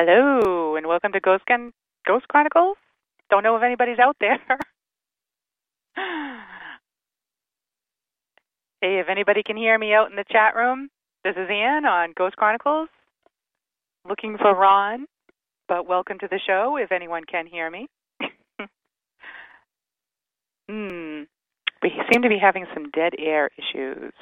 [0.00, 1.72] Hello, and welcome to Ghost Gun
[2.06, 2.76] Ghost Chronicles.
[3.30, 4.38] Don't know if anybody's out there.
[8.80, 10.88] hey, if anybody can hear me out in the chat room,
[11.24, 12.88] this is Ann on Ghost Chronicles.
[14.08, 15.06] Looking for Ron,
[15.66, 17.88] but welcome to the show if anyone can hear me.
[20.68, 21.22] hmm.
[21.82, 24.12] We seem to be having some dead air issues.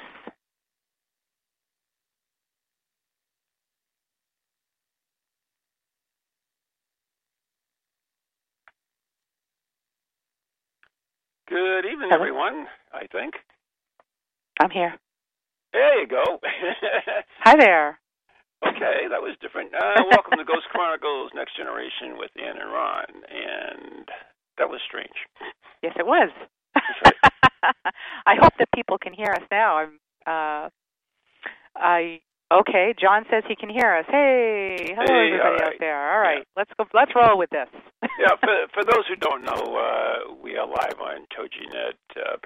[11.47, 12.19] Good evening, Hello.
[12.21, 12.67] everyone.
[12.93, 13.35] I think.
[14.59, 14.93] I'm here.
[15.73, 16.39] There you go.
[17.43, 17.99] Hi there.
[18.67, 19.73] okay, that was different.
[19.73, 23.05] Uh, welcome to Ghost Chronicles Next Generation with Ann and Ron.
[23.29, 24.07] And
[24.57, 25.15] that was strange.
[25.83, 26.29] Yes, it was.
[26.75, 27.13] right.
[28.25, 29.77] I hope that people can hear us now.
[29.77, 29.99] I'm.
[30.25, 30.69] Uh,
[31.75, 32.19] I
[32.53, 32.93] okay.
[32.99, 34.05] John says he can hear us.
[34.09, 36.13] Hey, hello Hey, everybody all out there.
[36.13, 36.85] All right, let's go.
[36.93, 37.67] Let's roll with this.
[38.19, 42.37] yeah, for, for those who don't know, uh, we are live on TogiNet, uh,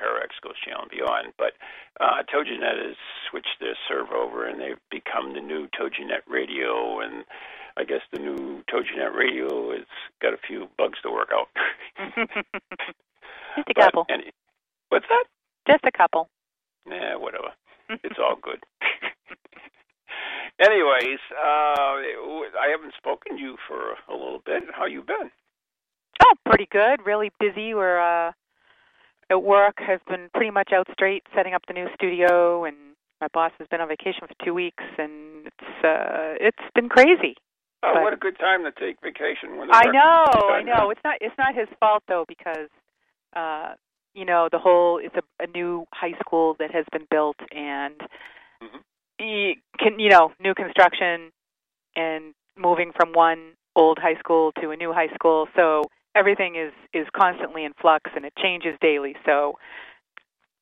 [0.43, 1.33] Ghost Channel and beyond.
[1.37, 1.53] But
[1.99, 2.95] uh, TogiNet has
[3.29, 6.99] switched their server over and they've become the new TogiNet Radio.
[7.01, 7.25] And
[7.77, 9.85] I guess the new TogiNet Radio has
[10.21, 11.47] got a few bugs to work out.
[13.55, 14.05] Just a But couple.
[14.09, 14.31] any-
[14.89, 15.25] what's that?
[15.67, 16.27] Just a couple.
[16.87, 17.49] Nah, whatever.
[18.03, 18.63] It's all good.
[20.61, 24.63] Anyways, uh, I haven't spoken to you for a little bit.
[24.73, 25.31] How you been?
[26.23, 26.99] Oh, pretty good.
[27.05, 27.73] Really busy.
[27.73, 28.31] We're uh,
[29.31, 29.79] at work.
[29.79, 32.75] I've been pretty much out straight setting up the new studio, and
[33.19, 37.35] my boss has been on vacation for two weeks, and it's uh, it's been crazy.
[37.83, 39.57] Oh, But- what a good time to take vacation.
[39.57, 40.91] When I know, I know.
[40.91, 42.69] It's not it's not his fault though because
[43.35, 43.73] uh
[44.13, 47.95] you know, the whole it's a, a new high school that has been built and
[48.61, 48.81] Mhm.
[49.21, 51.31] He can you know, new construction
[51.95, 55.47] and moving from one old high school to a new high school.
[55.55, 55.83] So
[56.15, 59.15] everything is is constantly in flux and it changes daily.
[59.25, 59.57] So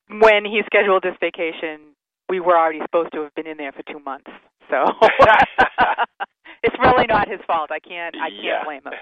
[0.08, 1.94] when he scheduled this vacation,
[2.28, 4.30] we were already supposed to have been in there for 2 months.
[4.70, 4.84] So
[6.62, 7.70] it's really not his fault.
[7.72, 8.64] I can't I can't Yeah.
[8.64, 8.92] blame him.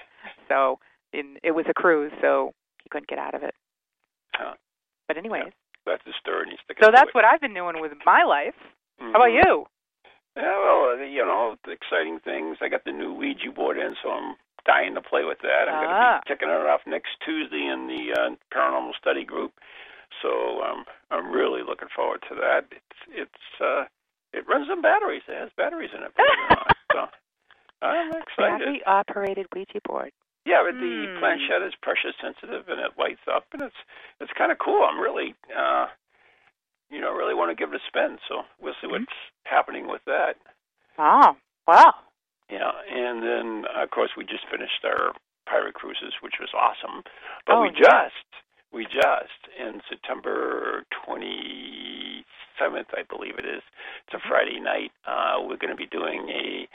[0.49, 0.79] So
[1.13, 2.53] in, it was a cruise, so
[2.83, 3.55] he couldn't get out of it.
[4.35, 4.55] Huh.
[5.07, 5.53] But anyways,
[5.87, 6.43] That's the story.
[6.43, 7.15] and he's sticking so that's it.
[7.15, 8.55] what I've been doing with my life.
[9.01, 9.13] Mhm.
[9.13, 9.67] How about you?
[10.37, 12.59] Yeah, well, uh, you know, the exciting things.
[12.61, 15.69] I got the new Ouija board in, so I'm dying to play with that.
[15.69, 16.21] I'm going to Ah.
[16.25, 19.53] be kicking it off next Tuesday in the uh, paranormal study group.
[20.23, 22.67] So um, I'm really looking forward to that.
[22.71, 23.85] It's it's uh,
[24.33, 25.23] it runs on batteries.
[25.29, 26.15] It has batteries in it.
[26.15, 26.77] believe it or not.
[26.93, 27.09] so
[27.83, 28.59] I'm excited.
[28.59, 30.13] Battery operated Ouija board.
[30.45, 31.19] Yeah, but the Hmm.
[31.19, 33.77] planchette is pressure sensitive and it lights up and it's
[34.21, 34.83] it's kind of cool.
[34.85, 35.89] I'm really uh
[36.91, 38.19] you know really want to give it a spin.
[38.29, 39.05] So we'll see what's
[39.45, 40.35] happening with that.
[40.99, 41.37] Oh,
[41.67, 41.95] wow.
[42.51, 45.13] Yeah, and then of course we just finished our
[45.47, 47.03] pirate cruises, which was awesome.
[47.47, 48.09] But Oh, we yeah.
[48.09, 48.29] just
[48.73, 53.63] we just in September 27th, I believe it is.
[54.07, 54.93] It's a Friday night.
[55.07, 56.69] Uh, we're going to be doing a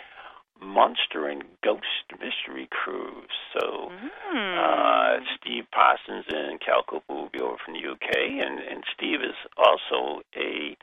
[0.63, 3.29] monster and ghost mystery cruise.
[3.59, 3.91] So
[4.33, 4.57] Mm.
[4.57, 8.09] uh, Steve Parsons and Cal Cooper will be over from the UK,
[8.41, 10.75] and, and Steve is also a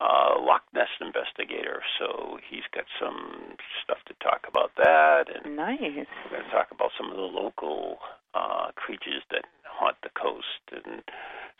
[0.00, 5.80] uh, Loch Ness investigator, so he's got some stuff to talk about that, and nice.
[5.80, 7.98] we're going to talk about some of the local
[8.34, 11.02] uh, creatures that haunt the coast, and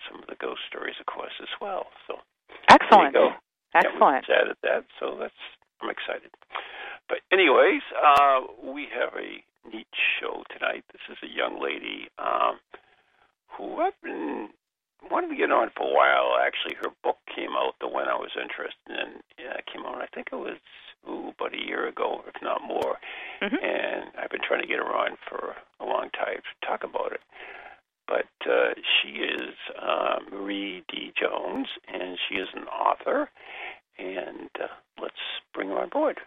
[0.08, 1.86] some of the ghost stories, of course, as well.
[2.06, 2.18] So
[2.70, 3.12] Excellent.
[3.12, 3.34] there you go.
[3.74, 4.24] Yeah, we Excellent.
[4.26, 5.42] just added that, so that's
[5.82, 6.30] I'm excited.
[7.08, 9.88] But anyways, uh, we have a neat
[10.20, 10.84] show tonight.
[10.92, 12.58] This is a young lady um,
[13.56, 14.50] who I've been
[15.10, 16.36] wanted to get on for a while.
[16.40, 20.02] Actually, her book came out, the one I was interested in, It came out.
[20.02, 20.58] I think it was
[21.08, 22.98] ooh, about a year ago, if not more.
[23.42, 23.56] Mm-hmm.
[23.62, 27.12] And I've been trying to get her on for a long time to talk about
[27.12, 27.20] it.
[28.06, 31.12] But uh, she is uh, Marie D.
[31.18, 33.30] Jones, and she is an author.
[33.98, 34.68] And uh,
[35.00, 35.14] let's
[35.54, 36.20] bring her on board.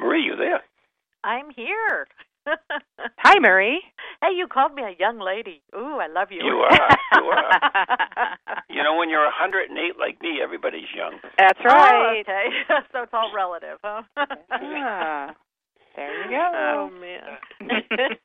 [0.00, 0.62] Marie, you there?
[1.24, 2.06] I'm here.
[3.18, 3.82] Hi, Marie.
[4.22, 5.62] Hey, you called me a young lady.
[5.76, 6.38] Ooh, I love you.
[6.42, 6.96] You are.
[7.14, 8.38] You are.
[8.70, 11.18] you know, when you're 108 like me, everybody's young.
[11.38, 12.16] That's right.
[12.16, 12.46] Oh, okay.
[12.92, 14.02] so it's all relative, huh?
[14.50, 15.34] Ah,
[15.96, 16.52] there you go.
[16.54, 17.00] oh go.
[17.00, 18.16] man.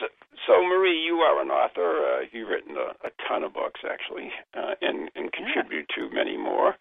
[0.00, 0.06] So,
[0.46, 2.02] so Marie, you are an author.
[2.02, 6.36] Uh, you've written a, a ton of books, actually, uh, and, and contributed to many
[6.36, 6.74] more.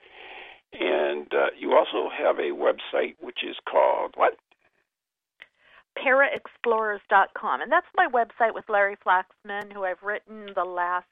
[0.80, 4.38] And uh, you also have a website which is called what?
[5.98, 7.62] paraexplorers.com.
[7.62, 11.06] And that's my website with Larry Flaxman, who I've written the last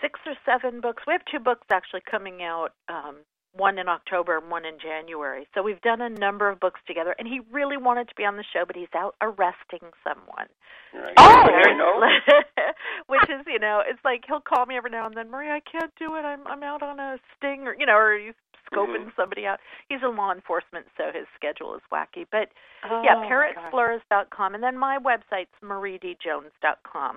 [0.00, 1.02] six or seven books.
[1.06, 3.16] We have two books actually coming out, um,
[3.52, 5.46] one in October and one in January.
[5.54, 7.14] So we've done a number of books together.
[7.18, 10.46] And he really wanted to be on the show, but he's out arresting someone.
[10.94, 11.14] Right.
[11.16, 11.44] Oh!
[11.46, 12.00] I know.
[13.06, 15.60] Which is, you know, it's like he'll call me every now and then, Marie, I
[15.60, 16.20] can't do it.
[16.24, 18.34] I'm I'm out on a sting or you know, or he's
[18.72, 19.16] scoping Mhm.
[19.16, 19.58] somebody out.
[19.88, 22.26] He's in law enforcement, so his schedule is wacky.
[22.30, 22.50] But
[22.88, 27.16] Oh, yeah, my paraexplorers.com, and then my website's mariedjones.com.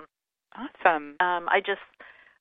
[0.56, 0.68] gosh.
[0.84, 1.16] Awesome.
[1.20, 1.80] Um, I just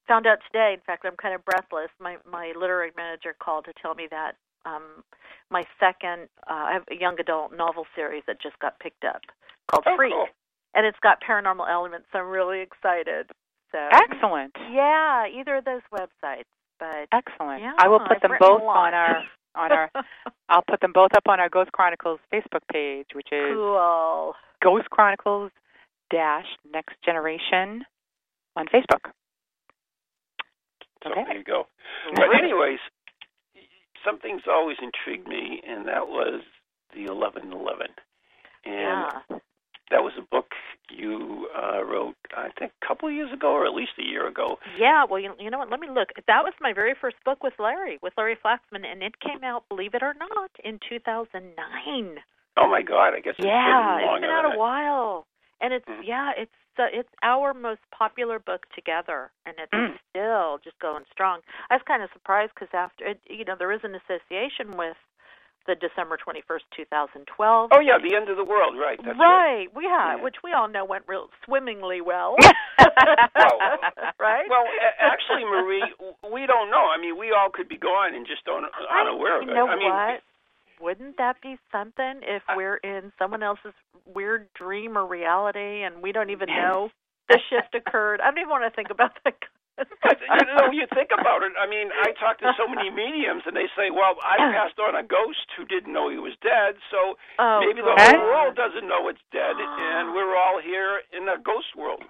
[0.08, 0.74] found out today.
[0.74, 1.90] In fact, I'm kind of breathless.
[2.00, 4.34] My my literary manager called to tell me that
[4.66, 5.04] um,
[5.50, 9.22] my second uh, I have a young adult novel series that just got picked up
[9.72, 10.28] called Oh, Freak, cool.
[10.76, 12.08] and it's got paranormal elements.
[12.12, 13.30] So I'm really excited.
[13.72, 14.54] So Excellent.
[14.72, 16.44] yeah, either of those websites.
[16.80, 17.62] But Excellent.
[17.62, 19.24] Yeah, I will put I've them both on our
[19.56, 19.90] on our
[20.50, 24.34] I'll put them both up on our Ghost Chronicles Facebook page, which is cool.
[24.62, 25.52] Ghost Chronicles
[26.12, 27.84] dash Next Generation
[28.56, 29.12] on Facebook.
[31.04, 31.44] So Okay.
[31.44, 31.68] go.
[32.16, 32.80] But anyways,
[34.06, 36.42] something's always intrigued me, and that was
[36.94, 37.88] the 1111.
[38.66, 39.38] And Yeah.
[39.92, 40.48] that was a book
[40.90, 44.28] you uh, wrote, I think, a couple of years ago, or at least a year
[44.28, 44.58] ago.
[44.78, 45.70] Yeah, well, you, you know what?
[45.70, 46.10] Let me look.
[46.28, 49.68] That was my very first book with Larry, with Larry Flaxman, and it came out,
[49.70, 52.18] believe it or not, in 2009.
[52.58, 53.14] Oh my God!
[53.16, 55.26] I guess it's Yeah, been it's longer been out a while,
[55.60, 56.06] and it's Mhm.
[56.06, 59.98] yeah, it's uh, it's our most popular book together, and it's Mm.
[60.10, 61.42] still just going strong.
[61.70, 64.98] I was kind of surprised because after it, you know, there is an association with
[65.66, 67.70] the December 21st, 2012.
[67.72, 69.00] Oh yeah, the end of the world, right?
[69.04, 70.22] That's right, yeah, Yeah.
[70.22, 72.36] which we all know went real swimmingly well.
[73.36, 73.60] Well,
[74.20, 74.46] right?
[74.50, 74.66] Well,
[75.00, 75.94] actually, Marie,
[76.31, 76.86] we don't know.
[76.94, 79.56] I mean, we all could be gone and just don't unaware of you it.
[79.56, 80.22] know I mean, what?
[80.84, 83.72] Wouldn't that be something if uh, we're in someone else's
[84.04, 86.92] weird dream or reality and we don't even know
[87.30, 88.20] the shift occurred?
[88.20, 89.40] I don't even want to think about that.
[89.80, 89.88] But
[90.20, 91.56] you know, you think about it.
[91.56, 94.94] I mean, I talk to so many mediums, and they say, "Well, I passed on
[94.94, 98.86] a ghost who didn't know he was dead, so oh, maybe the whole world doesn't
[98.86, 102.04] know it's dead, and we're all here in a ghost world."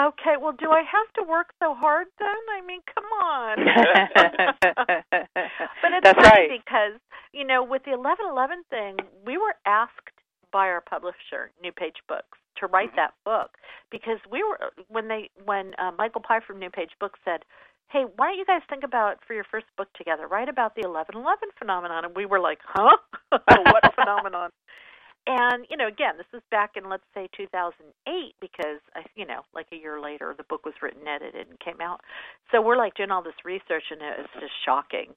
[0.00, 2.28] Okay, well, do I have to work so hard then?
[2.56, 3.56] I mean, come on.
[5.82, 6.48] but it's That's funny right.
[6.48, 6.98] because
[7.32, 10.10] you know, with the eleven eleven thing, we were asked
[10.52, 12.96] by our publisher, New Page Books, to write Mhm.
[12.96, 13.50] that book
[13.90, 17.44] because we were when they when uh, Michael Pye from New Page Books said,
[17.90, 20.26] "Hey, why don't you guys think about for your first book together?
[20.28, 22.96] Write about the eleven eleven phenomenon." And we were like, "Huh?
[23.30, 24.50] what phenomenon?"
[25.26, 29.42] And you know, again, this is back in let's say 2008 because I, you know,
[29.54, 32.00] like a year later, the book was written, edited, and came out.
[32.50, 35.14] So we're like doing all this research, and it was just shocking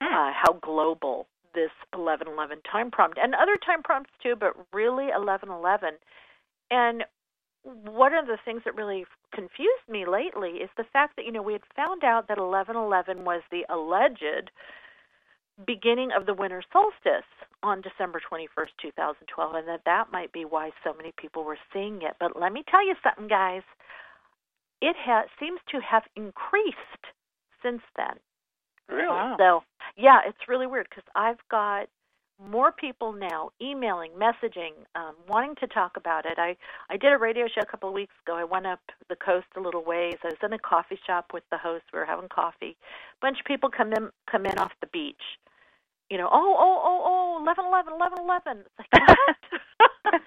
[0.00, 5.94] uh, how global this 1111 time prompt and other time prompts too, but really 1111.
[6.70, 7.04] And
[7.62, 11.42] one of the things that really confused me lately is the fact that you know
[11.42, 14.50] we had found out that 1111 was the alleged
[15.66, 17.28] beginning of the winter solstice
[17.62, 22.02] on December 21st, 2012, and that that might be why so many people were seeing
[22.02, 22.16] it.
[22.18, 23.62] But let me tell you something, guys.
[24.80, 27.04] It ha- seems to have increased
[27.62, 28.16] since then.
[28.88, 29.08] Really?
[29.08, 29.36] Wow.
[29.38, 29.62] So,
[29.96, 31.88] yeah, it's really weird because I've got
[32.50, 36.38] more people now emailing, messaging, um, wanting to talk about it.
[36.38, 36.56] I
[36.90, 38.36] I did a radio show a couple of weeks ago.
[38.36, 40.16] I went up the coast a little ways.
[40.24, 41.84] I was in a coffee shop with the host.
[41.92, 42.76] We were having coffee.
[42.80, 45.22] A bunch of people come in come in off the beach.
[46.10, 48.58] You know, oh oh oh oh, eleven eleven eleven eleven.
[48.66, 49.08] It's like
[50.04, 50.20] what?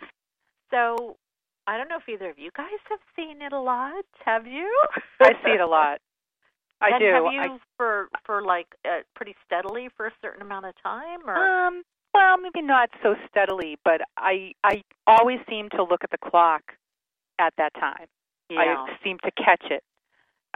[0.71, 1.17] so
[1.67, 4.05] I don't know if either of you guys have seen it a lot.
[4.25, 4.69] Have you?
[5.21, 5.99] I see it a lot.
[6.81, 7.05] I and do.
[7.07, 11.19] Have I- you for for like uh, pretty steadily for a certain amount of time,
[11.27, 11.35] or
[11.67, 16.17] Um, well, maybe not so steadily, but I I always seem to look at the
[16.17, 16.61] clock
[17.39, 18.07] at that time.
[18.49, 19.83] yeah, I seem to catch it.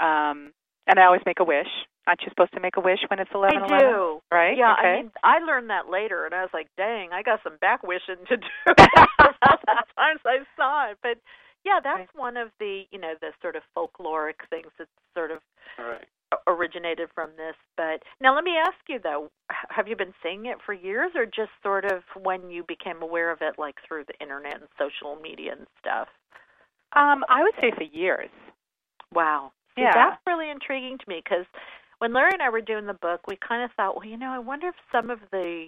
[0.03, 0.51] Um,
[0.87, 1.67] and I always make a wish.
[2.07, 3.91] Aren't you supposed to make a wish when it's eleven I eleven?
[3.91, 4.21] do.
[4.31, 4.57] Right?
[4.57, 4.87] Yeah, okay.
[4.87, 7.83] I mean, I learned that later, and I was like, "Dang, I got some back
[7.83, 8.47] wishing to do."
[9.43, 11.17] Sometimes I saw it, but
[11.63, 12.09] yeah, that's Right.
[12.15, 15.39] one of the you know the sort of folkloric things that sort of
[15.79, 16.07] All right.
[16.47, 17.55] originated from this.
[17.77, 19.29] But now, let me ask you though:
[19.69, 23.31] Have you been seeing it for years, or just sort of when you became aware
[23.31, 26.07] of it, like through the internet and social media and stuff?
[26.93, 28.29] um, I would say for years.
[29.13, 29.51] Wow.
[29.77, 29.93] Yeah.
[29.93, 31.45] that's really intriguing to me because
[31.99, 34.31] when Larry and I were doing the book, we kind of thought, well, you know,
[34.31, 35.67] I wonder if some of the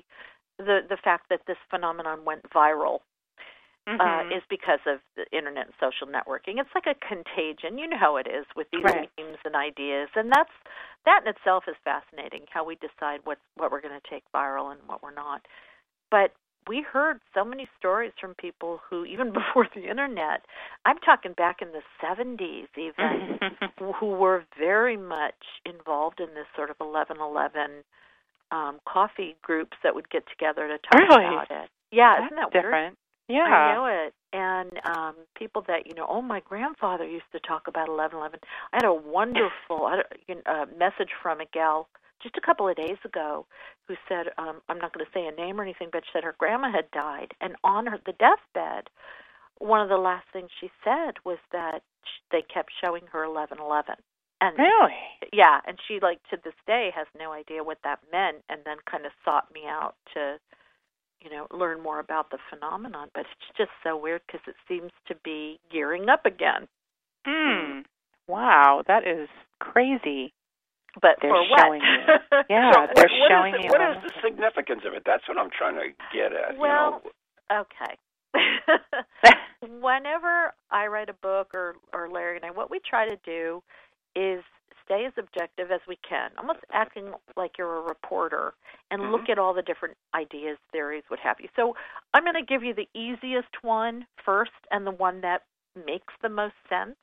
[0.57, 3.00] the the fact that this phenomenon went viral
[4.00, 4.31] uh, Mhm.
[4.31, 6.60] is because of the internet and social networking.
[6.60, 7.77] It's like a contagion.
[7.77, 9.10] You know how it is with these Right.
[9.17, 10.51] memes and ideas, and that's
[11.05, 12.45] that in itself is fascinating.
[12.50, 15.45] How we decide what what we're going to take viral and what we're not.
[16.12, 16.33] But
[16.67, 20.41] we heard so many stories from people who, even before the internet,
[20.86, 23.39] I'm talking back in the 70s, even
[24.00, 25.34] who were very much
[25.65, 27.84] involved in this sort of 1111
[28.51, 31.25] um, coffee groups that would get together to talk Really?
[31.25, 31.70] about it.
[31.91, 32.96] Yeah, That's isn't that weird?
[33.29, 34.13] yeah I know it.
[34.34, 38.39] And um people that you know, oh, my grandfather used to talk about 1111.
[38.74, 41.88] I had a wonderful I don't- you know, uh, message from a gal
[42.23, 43.45] just a couple of days ago
[43.87, 46.23] who said, um, I'm not going to say a name or anything, but she said
[46.23, 48.89] her grandma had died, and on her the deathbed,
[49.59, 51.81] one of the last things she said was that
[52.31, 53.95] they kept showing her 1111.
[54.41, 54.95] And Really?
[55.31, 58.77] yeah, and she like to this day has no idea what that meant, and then
[58.89, 60.37] kind of sought me out to,
[61.21, 63.09] you know, learn more about the phenomenon.
[63.13, 66.67] But it's just so weird because it seems to be gearing up again.
[67.25, 67.81] Hmm.
[68.27, 70.33] Wow, that is crazy.
[71.01, 71.59] But They're for what?
[71.59, 72.43] showing you.
[72.50, 75.03] Yeah, so they're what, what showing is the, you what is the significance of it?
[75.05, 76.57] That's what I'm trying to get at.
[76.57, 77.09] Well, you
[77.51, 77.97] know, okay.
[79.81, 83.63] Whenever I write a book or or Larry and I, what we try to do
[84.15, 84.43] is
[84.83, 88.53] stay as objective as we can, almost acting like you're a reporter
[88.91, 89.12] and Mhm.
[89.12, 91.47] look at all the different ideas, theories, what have you.
[91.55, 91.75] So
[92.13, 95.43] I'm going to give you the easiest one first and the one that
[95.85, 96.97] makes the most sense,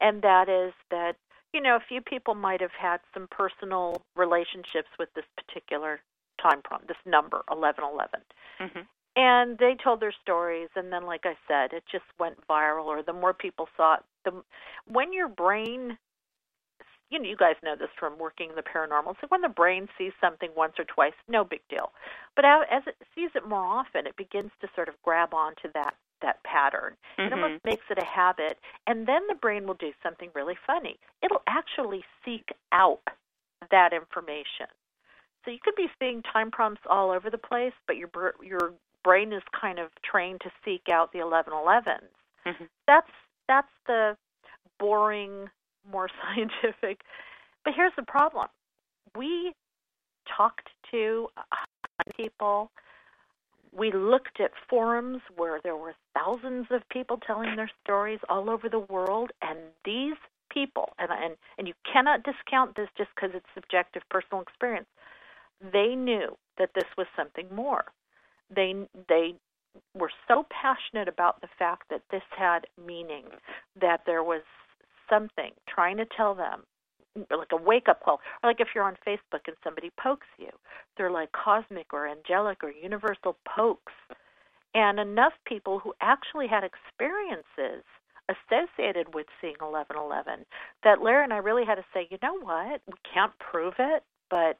[0.00, 1.16] and that is that
[1.52, 6.00] you know a few people might have had some personal relationships with this particular
[6.40, 8.20] time prompt, this number 1111
[8.60, 8.86] Mhm.
[9.14, 13.02] and they told their stories and then like i said it just went viral or
[13.02, 14.42] the more people saw it the
[14.86, 15.98] when your brain
[17.10, 19.86] you know you guys know this from working in the paranormal so when the brain
[19.98, 21.92] sees something once or twice no big deal
[22.34, 25.94] but as it sees it more often it begins to sort of grab onto that
[26.22, 26.96] that pattern.
[27.18, 27.32] It Mhm.
[27.32, 30.98] almost makes it a habit and then the brain will do something really funny.
[31.22, 33.02] It'll actually seek out
[33.70, 34.66] that information.
[35.44, 38.10] So you could be seeing time prompts all over the place but your
[38.42, 38.72] your
[39.04, 42.08] brain is kind of trained to seek out the 1111s
[42.46, 42.68] Mhm.
[42.86, 43.10] that's
[43.48, 44.16] that's the
[44.78, 45.48] boring
[45.90, 47.02] more scientific
[47.64, 48.48] but here's the problem.
[49.16, 49.52] We
[50.36, 51.28] talked to
[52.16, 52.70] people
[53.76, 58.68] we looked at forums where there were thousands of people telling their stories all over
[58.68, 60.16] the world and these
[60.52, 64.86] people and and and you cannot discount this just because it's subjective personal experience
[65.72, 67.84] they knew that this was something more.
[68.54, 68.74] They
[69.08, 69.34] they
[69.96, 73.24] were so passionate about the fact that this had meaning
[73.80, 74.42] that there was
[75.08, 76.64] something trying to tell them
[77.30, 80.48] like a wake up call or like if you're on facebook and somebody pokes you
[80.96, 83.92] they're like cosmic or angelic or universal pokes
[84.74, 87.84] and enough people who actually had experiences
[88.28, 90.46] associated with seeing 1111
[90.84, 94.04] that Larry and I really had to say, you know what, we can't prove it,
[94.30, 94.58] but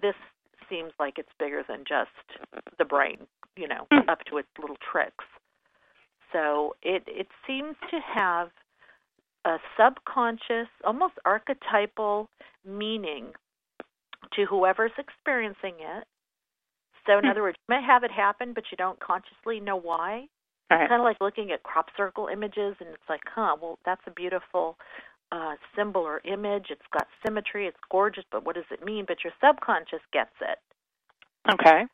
[0.00, 0.14] this
[0.68, 2.10] seems like it's bigger than just
[2.78, 4.08] the brain, you know, Hmm.
[4.08, 5.24] up to its little tricks.
[6.32, 8.50] So it it seems to have
[9.44, 12.28] a subconscious, almost archetypal
[12.64, 13.32] meaning
[14.34, 16.04] to whoever's experiencing it.
[17.06, 17.30] So in Hmm.
[17.30, 20.28] other words, you may have it happen, but you don't consciously know why
[20.70, 20.88] right.
[20.88, 24.10] kind of like looking at crop circle images and it's like huh well that's a
[24.10, 24.76] beautiful
[25.30, 29.18] uh symbol or image it's got symmetry it's gorgeous but what does it mean but
[29.24, 30.58] your subconscious gets it
[31.52, 31.84] Okay.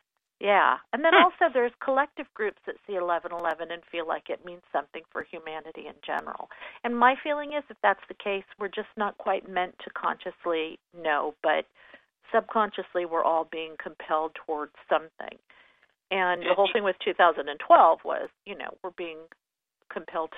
[0.41, 0.77] Yeah.
[0.93, 5.03] And then also there's collective groups that see 1111 and feel like it means something
[5.13, 6.49] for humanity in general.
[6.85, 10.79] And my feeling is if that's the case we're just not quite meant to consciously
[10.97, 11.67] know but
[12.35, 15.39] subconsciously we're all being compelled towards something.
[16.11, 19.19] And the whole thing with 2012 was, you know, we're being
[19.93, 20.37] compelled to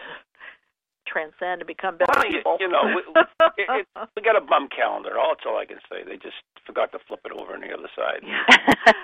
[1.11, 2.57] transcend and become better Well, people.
[2.61, 3.02] you, you know, we,
[3.59, 3.87] it, it,
[4.17, 5.19] we got a bum calendar.
[5.19, 6.07] All that's all I can say.
[6.07, 8.23] They just forgot to flip it over on the other side.
[8.31, 8.47] Yeah.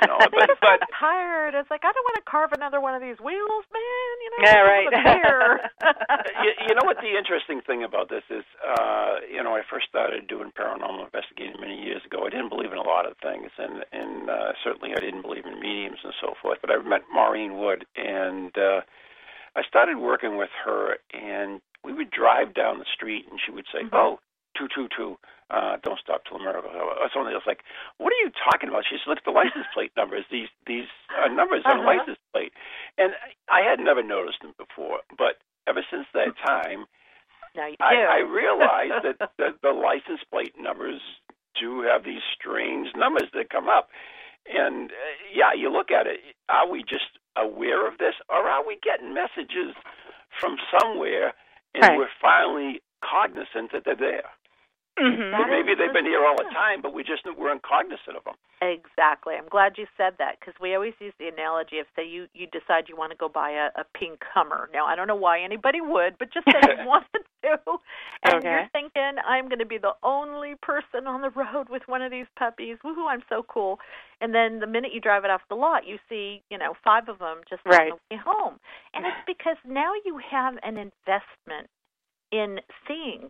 [0.03, 1.55] You know, I but just but tired.
[1.55, 4.15] It's like I don't want to carve another one of these wheels, man.
[4.23, 4.89] You know, Yeah, right.
[6.45, 9.89] you, you know what the interesting thing about this is, uh, you know, I first
[9.89, 12.25] started doing paranormal investigating many years ago.
[12.27, 15.45] I didn't believe in a lot of things, and and uh, certainly I didn't believe
[15.47, 16.59] in mediums and so forth.
[16.63, 18.81] But I met Maureen Wood, and uh,
[19.57, 23.67] I started working with her, and we would drive down the street, and she would
[23.73, 23.95] say, Mhm.
[23.95, 24.19] "Oh,
[24.59, 25.19] two two two,
[25.51, 27.63] uh, don't stop till a miracle." Or something else like,
[27.99, 30.25] "What are you talking about?" She said, "Look at the license plate numbers.
[30.31, 31.95] These these uh, numbers on a Uh-huh.
[31.97, 32.53] license plate."
[32.99, 33.15] And
[33.49, 36.87] I had never noticed them before, but ever since that time,
[37.55, 37.85] now you do.
[37.85, 41.01] I, I realized that, that the license plate numbers
[41.55, 43.91] do have these strange numbers that come up.
[44.47, 44.95] And uh,
[45.33, 46.21] yeah, you look at it.
[46.49, 49.75] Are we just aware of this, or are we getting messages
[50.41, 51.35] from somewhere,
[51.77, 51.99] and Right.
[51.99, 54.31] we're finally cognizant that they're there?
[54.99, 55.31] Mhm.
[55.33, 58.35] That Maybe they've been here all the time, but we just weren't cognizant of them.
[58.63, 59.35] Exactly.
[59.35, 62.47] I'm glad you said that because we always use the analogy of say you you
[62.47, 64.71] decide you want to go buy a, a pink Hummer.
[64.73, 67.59] Now I don't know why anybody would, but just say you want to,
[68.25, 68.49] and Okay.
[68.51, 72.11] you're thinking I'm going to be the only person on the road with one of
[72.11, 72.79] these puppies.
[72.83, 73.07] Woohoo!
[73.09, 73.79] I'm so cool.
[74.23, 77.11] And then the minute you drive it off the lot, you see you know five
[77.11, 77.93] of them just Right.
[77.93, 78.59] on the way home,
[78.95, 81.69] and it's because now you have an investment
[82.33, 83.29] in seeing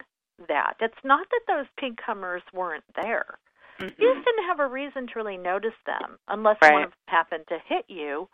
[0.49, 0.75] that.
[0.81, 3.39] It's not that those pink Hummers weren't there
[3.81, 4.15] you Mhm.
[4.15, 6.73] just didn't have a reason to really notice them unless Right.
[6.73, 8.29] one of them happened to hit you.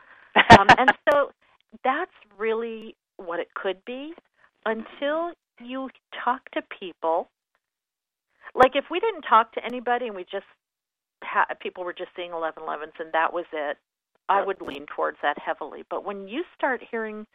[0.58, 1.32] Um, and so
[1.82, 4.14] that's really what it could be
[4.66, 7.30] until you talk to people.
[8.54, 10.46] Like if we didn't talk to anybody and we just
[11.24, 13.78] ha- people were just seeing 1111s and that was it,
[14.28, 15.82] I would lean towards that heavily.
[15.90, 17.26] But when you start hearing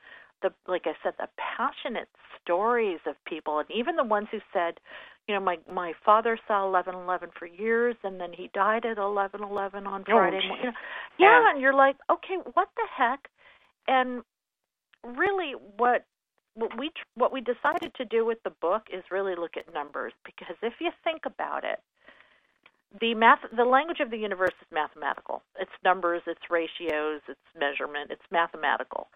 [0.41, 2.08] the like I said, the passionate
[2.44, 4.79] stories of people, and even the ones who said,
[5.27, 8.98] you know, my my father saw eleven eleven for years, and then he died at
[8.98, 10.39] eleven eleven on Oh, Friday.
[10.47, 10.58] morning.
[10.62, 10.78] You know,
[11.19, 11.52] yeah, Yeah.
[11.52, 13.28] and you're like, okay, what the heck?
[13.88, 14.23] And
[15.04, 16.06] really, what
[16.56, 19.73] what we tr- what we decided to do with the book is really look at
[19.73, 21.80] numbers because if you think about it,
[23.02, 25.43] the math the language of the universe is mathematical.
[25.60, 29.08] It's numbers, it's ratios, it's measurement, it's mathematical.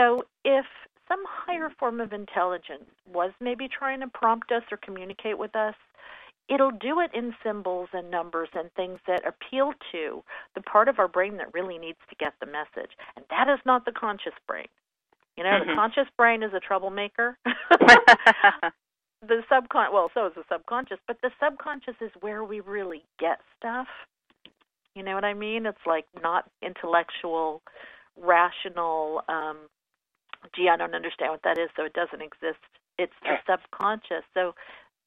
[0.00, 0.64] So if
[1.08, 5.74] some higher form of intelligence was maybe trying to prompt us or communicate with us,
[6.48, 10.98] it'll do it in symbols and numbers and things that appeal to the part of
[10.98, 12.92] our brain that really needs to get the message.
[13.16, 14.68] And that is not the conscious brain.
[15.36, 15.74] You know, the Mhm.
[15.74, 17.36] conscious brain is a troublemaker.
[17.44, 18.72] the
[19.50, 23.88] subcon well, so is the subconscious, but the subconscious is where we really get stuff.
[24.94, 25.66] You know what I mean?
[25.66, 27.62] It's like not intellectual,
[28.16, 29.68] rational, um
[30.54, 32.60] gee, I don't understand what that is, so it doesn't exist.
[32.98, 34.24] It's the subconscious.
[34.34, 34.54] So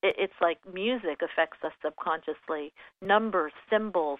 [0.02, 4.20] it, it's like music affects us subconsciously, numbers, symbols,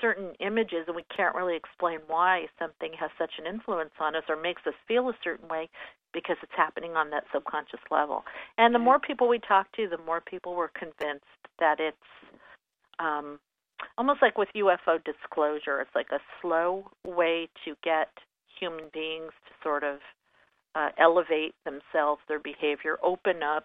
[0.00, 4.24] certain images, and we can't really explain why something has such an influence on us
[4.28, 5.68] or makes us feel a certain way
[6.12, 8.24] because it's happening on that subconscious level.
[8.58, 11.24] And the more people we talk to, the more people were convinced
[11.58, 11.96] that it's
[12.98, 13.38] um,
[13.98, 15.80] almost like with UFO disclosure.
[15.80, 18.08] It's like a slow way to get
[18.58, 19.98] human beings to sort of
[20.76, 23.64] uh, elevate themselves, their behavior, open up.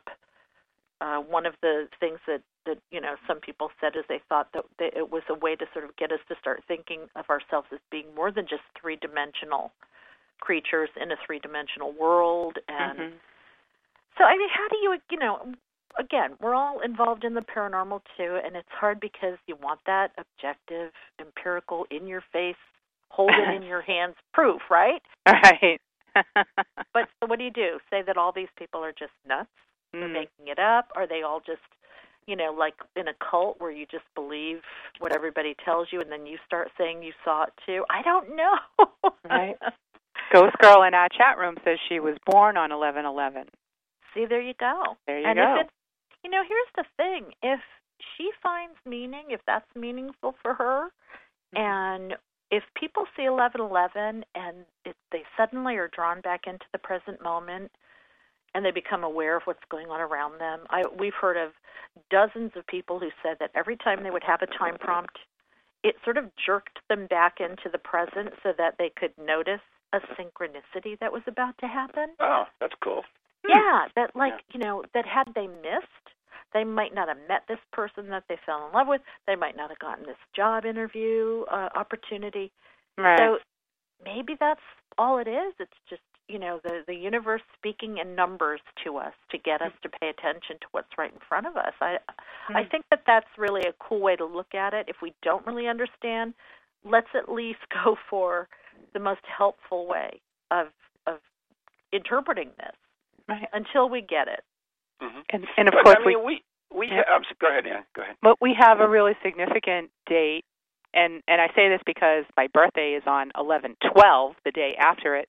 [1.01, 4.47] Uh, one of the things that that you know some people said is they thought
[4.53, 7.25] that, that it was a way to sort of get us to start thinking of
[7.29, 9.71] ourselves as being more than just three dimensional
[10.39, 13.11] creatures in a three dimensional world and Mhm.
[14.17, 15.53] so I mean how do you you know
[15.99, 20.11] again we're all involved in the paranormal too and it's hard because you want that
[20.17, 22.55] objective empirical in your face
[23.09, 25.81] hold it in your hands proof right Right.
[26.93, 29.49] but so what do you do say that all these people are just nuts
[29.93, 30.13] they're Mm.
[30.13, 31.61] making it up are they all just
[32.27, 34.61] you know like in a cult where you just believe
[34.99, 38.35] what everybody tells you and then you start saying you saw it too i don't
[38.35, 38.55] know
[39.29, 39.55] Right.
[40.33, 43.43] Ghost Girl in our chat room says she was born on eleven eleven.
[44.13, 45.55] see there you go There you and go.
[45.55, 45.69] if it's
[46.23, 47.59] you know here's the thing if
[48.17, 50.87] she finds meaning if that's meaningful for her
[51.55, 51.61] Mm-hmm.
[51.63, 52.13] and
[52.51, 57.71] if people see 1111 and it, they suddenly are drawn back into the present moment
[58.53, 61.51] and they become aware of what's going on around them I, we've heard of
[62.09, 65.17] dozens of people who said that every time they would have a time prompt
[65.83, 69.61] it sort of jerked them back into the present so that they could notice
[69.93, 73.03] a synchronicity that was about to happen Oh, that's cool.
[73.47, 76.10] yeah, that like you know that had they missed,
[76.53, 79.01] they might not have met this person that they fell in love with.
[79.27, 82.51] They might not have gotten this job interview uh, opportunity.
[82.97, 83.19] right.
[83.19, 83.37] So
[84.03, 84.61] maybe that's
[84.97, 85.53] all it is.
[85.59, 89.71] It's just you know the the universe speaking in numbers to us to get us
[89.83, 91.73] to pay attention to what's right in front of us.
[91.81, 91.97] I
[92.47, 92.55] Hmm.
[92.55, 94.87] I think that that's really a cool way to look at it.
[94.89, 96.33] If we don't really understand,
[96.85, 98.47] let's at least go for
[98.93, 100.67] the most helpful way of
[101.07, 101.19] of
[101.93, 102.75] interpreting this
[103.29, 103.49] Right.
[103.53, 104.41] until we get it.
[105.01, 105.23] Mhm.
[105.31, 107.03] And and of but, course I we mean, we we Yeah.
[107.07, 107.83] I'm, go ahead, Ann.
[107.95, 108.15] Go ahead.
[108.21, 110.45] but we have a really significant date
[110.93, 115.27] and and I say this because my birthday is on 11/12, the day after it.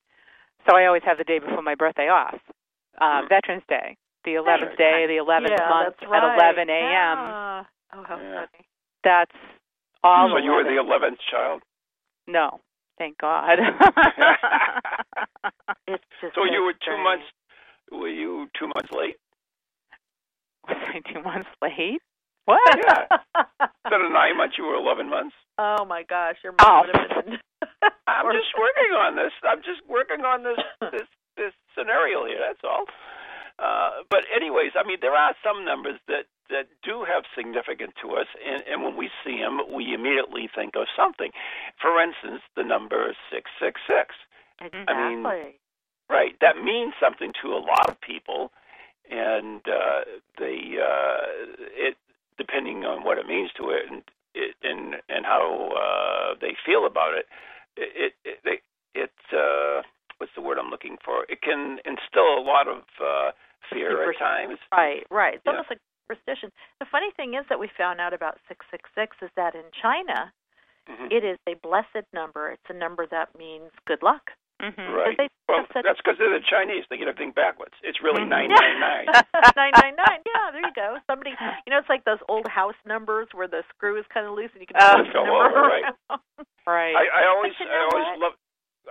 [0.68, 2.38] So I always have the day before my birthday off.
[2.98, 3.28] Uh Mhm.
[3.28, 6.22] Veterans Day, the 11th day, the 11th yeah, month that's right.
[6.24, 7.18] at 11 a.m.
[7.18, 7.64] Yeah.
[7.94, 8.46] Oh, how Yeah.
[8.46, 8.64] funny.
[9.04, 9.36] That's
[10.04, 11.62] all so you were the eleventh child.
[12.26, 12.60] No.
[12.98, 13.58] Thank God.
[15.86, 17.02] It's just So you were two strange.
[17.02, 17.24] months.
[17.90, 19.16] Were you two months late?
[20.68, 22.00] Was I 2 months late?
[22.44, 22.60] What?
[22.76, 23.06] Yeah.
[23.86, 25.34] Instead of nine months, you were eleven months.
[25.58, 26.64] oh my gosh, your Oh.
[26.66, 27.38] mom would have been.
[28.08, 29.32] I'm just working on this.
[29.46, 30.58] I'm just working on this
[30.92, 32.38] this this scenario here.
[32.42, 32.86] That's all.
[33.58, 38.16] Uh, but anyways, I mean, there are some numbers that that do have significance to
[38.16, 41.30] us, and, and when we see them, we immediately think of something.
[41.80, 44.14] For instance, the number six six six.
[44.60, 44.84] Exactly.
[44.88, 45.22] I mean,
[46.10, 46.34] Right.
[46.40, 48.50] That means something to a lot of people,
[49.12, 50.00] and uh,
[50.38, 51.20] they uh,
[51.76, 51.96] it
[52.38, 54.02] depending on what it means to it and
[54.34, 57.26] it, and and how uh, they feel about it.
[57.76, 58.62] It it it,
[58.94, 59.82] it uh,
[60.16, 61.24] what's the word I'm looking for?
[61.28, 63.30] It can instill a lot of uh,
[63.70, 64.58] fear at times.
[64.72, 65.34] Right, right.
[65.34, 65.52] It's Yeah.
[65.52, 66.50] almost like superstition.
[66.80, 70.32] The funny thing is that we found out about 666 is that in China,
[70.88, 71.12] Mhm.
[71.12, 72.50] it is a blessed number.
[72.50, 74.32] It's a number that means good luck.
[74.62, 74.94] Mhm.
[74.94, 75.16] Right.
[75.18, 76.84] they Well, that's because they're the Chinese.
[76.88, 77.74] They get everything backwards.
[77.82, 78.28] It's really Mhm.
[78.30, 79.06] nine nine nine.
[79.56, 80.22] 999.
[80.24, 80.98] Yeah, there you go.
[81.10, 81.34] Somebody,
[81.66, 84.50] you know, it's like those old house numbers where the screw is kind of loose
[84.52, 84.96] and you can Oh.
[85.02, 85.84] push the Fell number over, right.
[86.66, 86.94] Right.
[86.94, 88.18] I, I always, I always what?
[88.20, 88.32] love,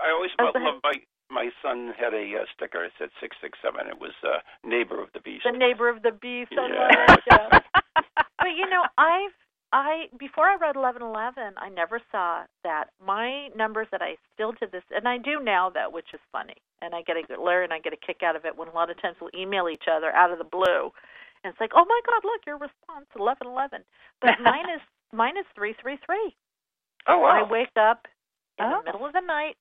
[0.03, 0.73] I always Oh, love, go ahead.
[0.75, 0.95] love my
[1.31, 2.83] my son had a uh, sticker.
[2.83, 3.87] It said six six seven.
[3.87, 5.45] It was uh, neighbor of the beast.
[5.45, 6.51] the neighbor of the beast.
[6.51, 6.75] I Yeah.
[6.75, 7.23] love it.
[7.31, 7.59] Yeah.
[8.37, 9.31] but you know, I've
[9.73, 12.85] I before I read eleven eleven, I never saw that.
[13.05, 16.55] My numbers that I still to this, and I do now though, which is funny,
[16.81, 18.73] and I get a Larry and I get a kick out of it when a
[18.73, 20.91] lot of times we'll email each other out of the blue,
[21.43, 23.81] and it's like, oh my God, look your response eleven eleven.
[24.19, 24.81] But mine is
[25.13, 26.35] mine is three three three.
[27.07, 27.45] oh wow!
[27.45, 28.07] I wake up
[28.59, 28.79] in Oh.
[28.79, 29.55] the middle of the night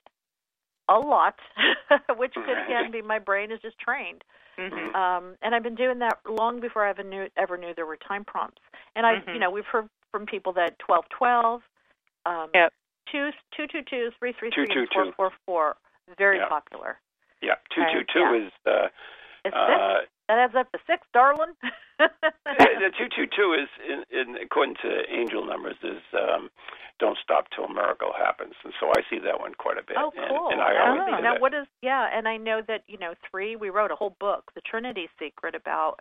[0.88, 1.36] a lot,
[2.16, 4.24] which could again be my brain is just trained.
[4.58, 4.94] Mhm.
[4.94, 7.96] Um, and I've been doing that long before I ever knew ever knew there were
[7.96, 8.60] time prompts.
[8.96, 9.34] And I, Mhm.
[9.34, 11.62] you know, we've heard from people that twelve twelve,
[12.26, 12.72] um, Yep.
[13.10, 15.76] two two two two, three three Two, three, two, and four four four,
[16.18, 16.48] very Yeah.
[16.48, 16.98] popular.
[17.42, 18.46] yeah, two two two yeah.
[18.46, 18.88] is uh,
[19.44, 19.66] It's uh,
[20.00, 20.10] six.
[20.28, 21.54] That adds up to six, darling.
[21.98, 26.50] the two two two is in, in according to angel numbers is um,
[27.00, 29.96] don't stop till a miracle happens, and so I see that one quite a bit.
[29.98, 30.50] Oh, cool.
[30.52, 30.90] and I Oh.
[30.90, 31.40] always do now, that.
[31.40, 32.08] what is yeah?
[32.12, 33.56] And I know that you know three.
[33.56, 36.00] We wrote a whole book, The Trinity Secret, about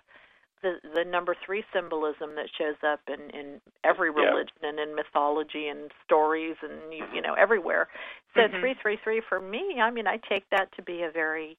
[0.62, 4.24] the the number three symbolism that shows up in in every Yeah.
[4.30, 7.88] religion and in mythology and stories and you, you know everywhere.
[8.36, 8.60] So Mhm.
[8.60, 11.58] three three three for me, I mean, I take that to be a very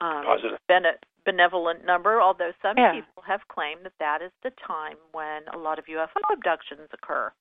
[0.00, 0.58] um, Positive.
[0.68, 2.20] bene- benevolent number.
[2.22, 2.92] Although some Yeah.
[2.92, 7.32] people have claimed that that is the time when a lot of UFO abductions occur.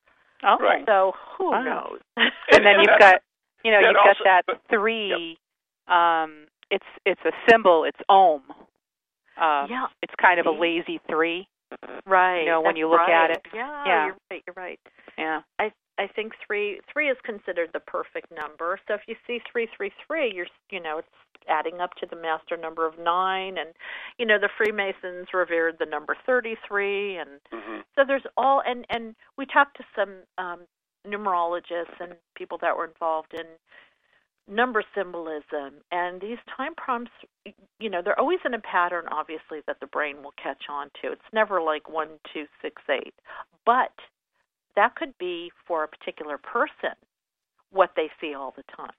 [0.43, 0.58] Oh.
[0.58, 0.86] Right.
[0.86, 1.62] So who Wow.
[1.62, 2.02] knows?
[2.17, 3.22] And And- then and you've got,
[3.63, 5.38] you know, you've got also- that but- three.
[5.88, 7.84] Um, it's it's a symbol.
[7.86, 8.41] It's Om.
[9.39, 11.47] Um, yeah, It's kind of a lazy three.
[12.06, 12.39] right.
[12.41, 13.45] you know, when you look at it.
[13.54, 14.06] Yeah, Yeah.
[14.06, 14.43] you're right.
[14.47, 14.80] You're right.
[15.17, 15.41] Yeah.
[15.60, 18.80] I I think three three is considered the perfect number.
[18.88, 21.08] So if you see three three three, you're you know it's
[21.50, 23.69] adding up to the master number of nine, and
[24.17, 27.84] you know the Freemasons revered the number thirty three, and Mhm.
[27.95, 30.62] so there's all and and we talked to some um,
[31.06, 33.45] numerologists and people that were involved in
[34.49, 37.12] number symbolism and these time prompts
[37.79, 41.12] you know they're always in a pattern obviously that the brain will catch on to.
[41.12, 43.13] It's never like one two six eight.
[43.65, 43.91] But
[44.75, 46.95] that could be for a particular person
[47.71, 48.91] what they see all the time.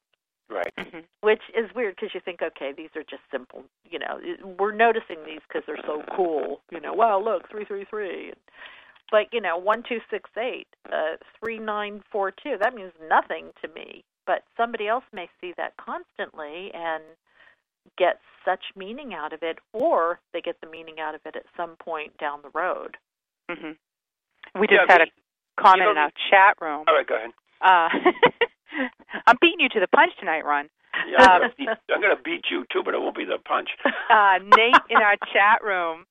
[0.51, 0.73] Right.
[0.79, 4.19] hmm which is weird because you think okay these are just simple you know
[4.59, 8.33] we're noticing these because they're so cool you know wow look three three three.
[9.11, 13.51] But you know one two six eight uh three nine four two that means nothing
[13.63, 17.05] to me but somebody else may see that constantly and
[17.99, 21.45] get such meaning out of it or they get the meaning out of it at
[21.57, 22.97] some point down the road
[23.51, 23.73] hmm
[24.61, 26.87] We just Yeah, had but a comment in our chat room.
[26.89, 27.31] All right, go ahead.
[27.63, 27.89] Uh,
[29.27, 30.69] I'm beating you to the punch tonight, Ron.
[31.11, 33.39] Yeah, I'm, Um, gonna beat, I'm gonna beat you too, but it won't be the
[33.45, 33.71] punch.
[34.11, 36.07] Uh, Nate in our chat room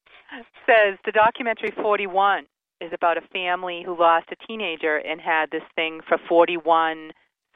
[0.68, 2.46] says the documentary 41
[2.82, 7.12] is about a family who lost a teenager and had this thing for 41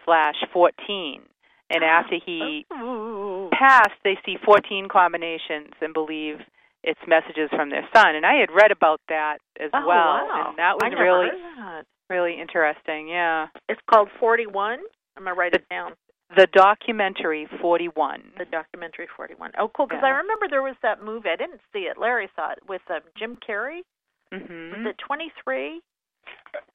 [0.05, 1.21] slash 14.
[1.73, 2.65] And after he
[3.57, 6.39] passed, they see 14 combinations and believe
[6.83, 8.15] it's messages from their son.
[8.15, 10.45] And I had read about that as Oh, well, wow.
[10.49, 11.85] and that was I never really heard that.
[12.09, 13.07] really interesting.
[13.07, 14.79] Yeah, It's called 41.
[15.15, 15.93] I'm gonna write it down.
[16.35, 18.33] the documentary 41.
[18.37, 19.51] The documentary 41.
[19.59, 19.85] Oh, cool.
[19.85, 20.09] Because Yeah.
[20.15, 21.29] I remember there was that movie.
[21.29, 21.97] I didn't see it.
[21.97, 23.81] Larry saw it with um, Jim Carrey.
[24.31, 25.81] hmm Was it 23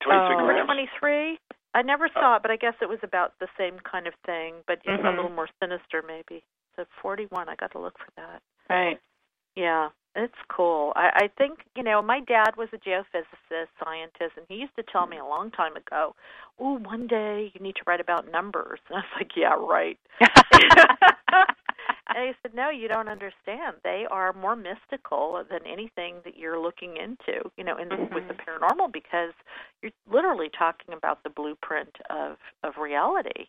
[0.02, 0.38] 23 Oh.
[0.38, 0.66] or grams.
[0.66, 1.38] 23?
[1.76, 2.20] I never oh.
[2.20, 4.94] saw it, but I guess it was about the same kind of thing, but know,
[4.94, 5.16] a mm-hmm.
[5.16, 6.42] little more sinister, maybe.
[6.74, 7.50] So 41.
[7.50, 8.40] I got to look for that.
[8.70, 8.98] Right.
[9.56, 10.94] Yeah, it's cool.
[10.96, 14.84] I, I think you know my dad was a geophysicist, scientist, and he used to
[14.90, 16.14] tell me a long time ago,
[16.58, 19.98] "Oh, one day you need to write about numbers." And I was like, "Yeah, right."
[22.08, 23.76] and he said, "No, you don't understand.
[23.82, 28.28] They are more mystical than anything that you're looking into, you know, in the, with
[28.28, 29.32] the paranormal, because
[29.82, 33.46] you're literally talking about the blueprint of of reality,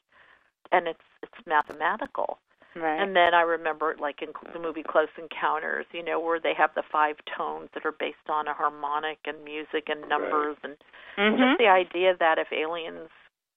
[0.71, 2.39] and it's it's mathematical."
[2.75, 3.01] right.
[3.01, 6.71] And then I remember, like in the movie Close Encounters, you know, where they have
[6.75, 10.77] the five tones that are based on a harmonic and music and numbers, and
[11.17, 11.37] Mhm.
[11.37, 13.09] just the idea that if aliens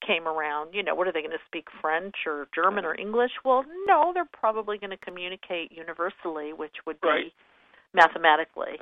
[0.06, 3.32] came around, you know, what are they going to speak French or German or English?
[3.44, 7.32] Well, no, they're probably going to communicate universally, which would be Right.
[7.94, 8.78] mathematically.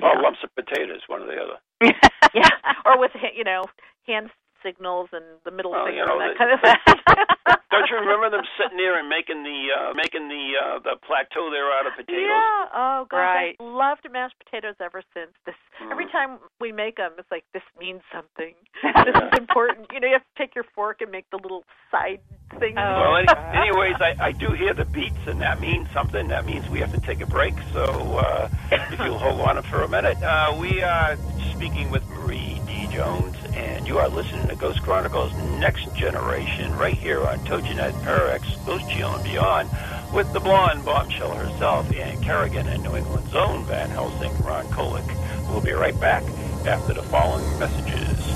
[0.00, 1.58] Well, lumps of potatoes, one or the other.
[2.34, 2.50] Yeah,
[2.84, 3.64] or with you know
[4.06, 4.28] hand
[4.62, 7.56] signals and the middle Well, you finger know, and that the- kind of thing.
[7.70, 11.50] Don't you remember them sitting there and making the uh, making the uh, the plateau
[11.52, 12.26] there out of potatoes?
[12.26, 12.64] Yeah.
[12.74, 13.56] Oh gosh, Right.
[13.60, 15.30] I've loved mashed potatoes ever since.
[15.46, 15.54] This
[15.90, 16.12] every Mm.
[16.12, 18.54] time we make them, it's like this means something.
[18.82, 19.86] this is important.
[19.92, 22.20] You know, you have to take your fork and make the little side
[22.58, 22.74] thing.
[22.78, 22.82] Oh.
[22.82, 23.28] Well, any,
[23.68, 26.28] anyways, I, I do hear the beats, and that means something.
[26.28, 27.54] That means we have to take a break.
[27.72, 31.16] So uh, if you'll hold on for a minute, uh, we are
[31.54, 32.88] speaking with Marie D.
[32.90, 38.46] Jones, and you are listening to Ghost Chronicles Next Generation right here on TogiNet, Parax,
[38.64, 39.68] Ghost Channel, and beyond
[40.14, 45.06] with the blonde bombshell herself, Ann Kerrigan, and New England's own Van Helsing, Ron Kolek.
[45.50, 46.22] We'll be right back
[46.66, 48.26] after the following messages.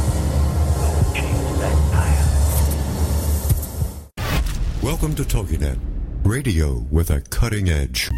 [0.81, 1.79] Don't change that
[4.17, 4.83] dial.
[4.83, 5.79] Welcome to TogiNet,
[6.25, 8.11] radio with a cutting edge.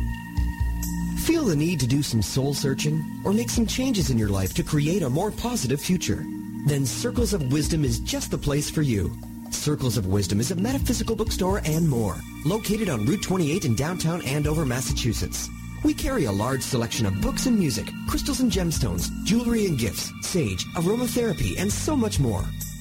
[1.19, 4.55] Feel the need to do some soul searching or make some changes in your life
[4.55, 6.25] to create a more positive future?
[6.66, 9.14] Then Circles of Wisdom is just the place for you.
[9.50, 14.22] Circles of Wisdom is a metaphysical bookstore and more, located on Route 28 in downtown
[14.22, 15.50] Andover, Massachusetts.
[15.85, 20.11] We carry a large selection of books and music, crystals and gemstones, jewelry and gifts,
[20.22, 22.42] sage, aromatherapy, and so much more,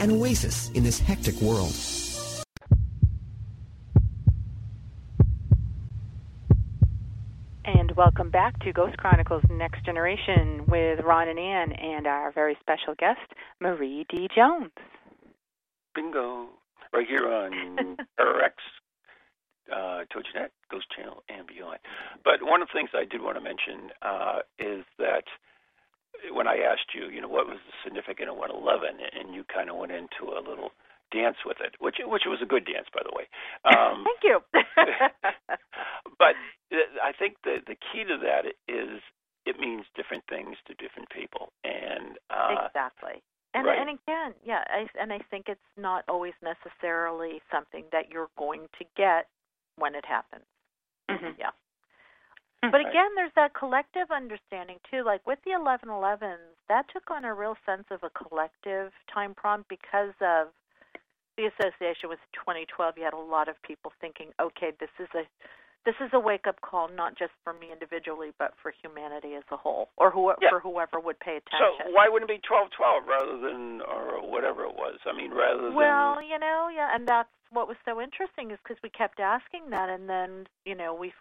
[0.00, 1.74] an oasis in this hectic world.
[7.64, 12.56] And welcome back to Ghost Chronicles Next Generation with Ron and Ann and our very
[12.60, 13.20] special guest,
[13.60, 14.28] Marie D.
[14.34, 14.70] Jones.
[15.94, 16.48] Bingo.
[16.92, 18.54] Right here on RX,
[19.72, 21.78] uh, TogiNet, Ghost Channel, and beyond.
[22.24, 25.24] But one of the things I did want to mention uh, is that
[26.32, 29.70] when I asked you, you know, what was the significant of 111, and you kind
[29.70, 30.70] of went into a little
[31.12, 33.28] dance with it, which which was a good dance, by the way.
[33.64, 34.40] Um, Thank you.
[36.18, 36.34] but
[37.02, 39.00] I think the the key to that is
[39.46, 43.22] it means different things to different people, and uh, exactly.
[43.54, 43.78] And right.
[43.78, 48.66] and again, yeah, I, and I think it's not always necessarily something that you're going
[48.78, 49.28] to get
[49.76, 50.44] when it happens.
[51.08, 51.38] Mhm.
[51.38, 51.50] Yeah.
[52.64, 52.70] Mm-hmm.
[52.70, 52.88] But Right.
[52.88, 55.02] again, there's that collective understanding too.
[55.04, 59.68] Like with the 1111s, that took on a real sense of a collective time prompt
[59.68, 60.48] because of
[61.36, 62.96] the association with 2012.
[62.96, 65.24] You had a lot of people thinking, okay, this is a
[65.86, 69.44] this is a wake up call, not just for me individually, but for humanity as
[69.50, 70.50] a whole, or who, Yeah.
[70.50, 71.86] for whoever would pay attention.
[71.86, 74.98] So why wouldn't it be twelve twelve rather than or whatever it was?
[75.06, 78.58] I mean, rather than Well, you know, yeah, and that's what was so interesting is
[78.62, 81.12] because we kept asking that, and then you know we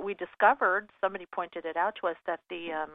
[0.00, 2.90] we discovered somebody pointed it out to us that the um,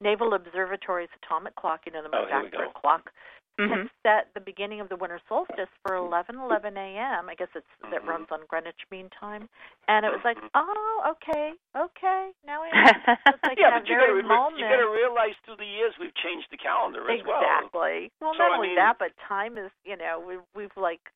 [0.00, 3.10] Naval Observatory's atomic clock, you know, the Oh, most we accurate clock,
[3.58, 3.68] Mhm.
[3.68, 7.28] had set the beginning of the winter solstice for 11:11 a.m.
[7.28, 8.06] I guess it's that Mhm.
[8.08, 9.48] runs on Greenwich Mean Time,
[9.88, 10.50] and it was like, Mhm.
[10.54, 13.16] oh, okay, okay, now I know.
[13.26, 14.58] It's like yeah, but you very gotta moment.
[14.58, 17.40] you gotta realize through the years we've changed the calendar as well.
[17.42, 18.10] Exactly.
[18.20, 21.12] Well, So, not I only mean- that, but time is, you know, we we've like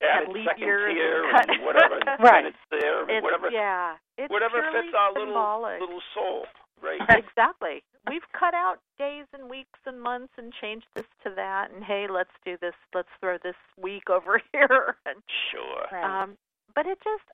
[0.00, 2.44] added leap seconds years here and- and whatever, and Right.
[2.44, 6.46] minutes there, It's, whatever, yeah, it's whatever purely fits our little little soul,
[6.84, 7.00] right?
[7.08, 7.82] exactly.
[8.08, 11.70] We've cut out days and weeks and months and changed this to that.
[11.74, 12.74] And hey, let's do this.
[12.94, 14.96] Let's throw this week over here.
[15.06, 15.86] And, Sure.
[15.90, 16.22] Right.
[16.22, 16.36] um,
[16.74, 17.24] but it just,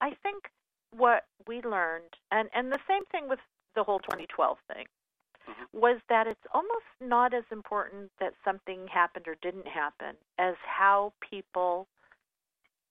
[0.00, 0.44] I think,
[0.96, 3.38] what we learned, and and the same thing with
[3.76, 4.86] the whole 2012 thing,
[5.48, 5.66] Mhm.
[5.72, 11.12] was that it's almost not as important that something happened or didn't happen as how
[11.20, 11.86] people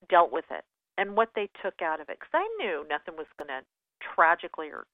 [0.09, 0.63] dealt with it
[0.97, 2.17] and what they took out of it.
[2.19, 3.63] Because I knew nothing was going to
[4.01, 4.85] tragically or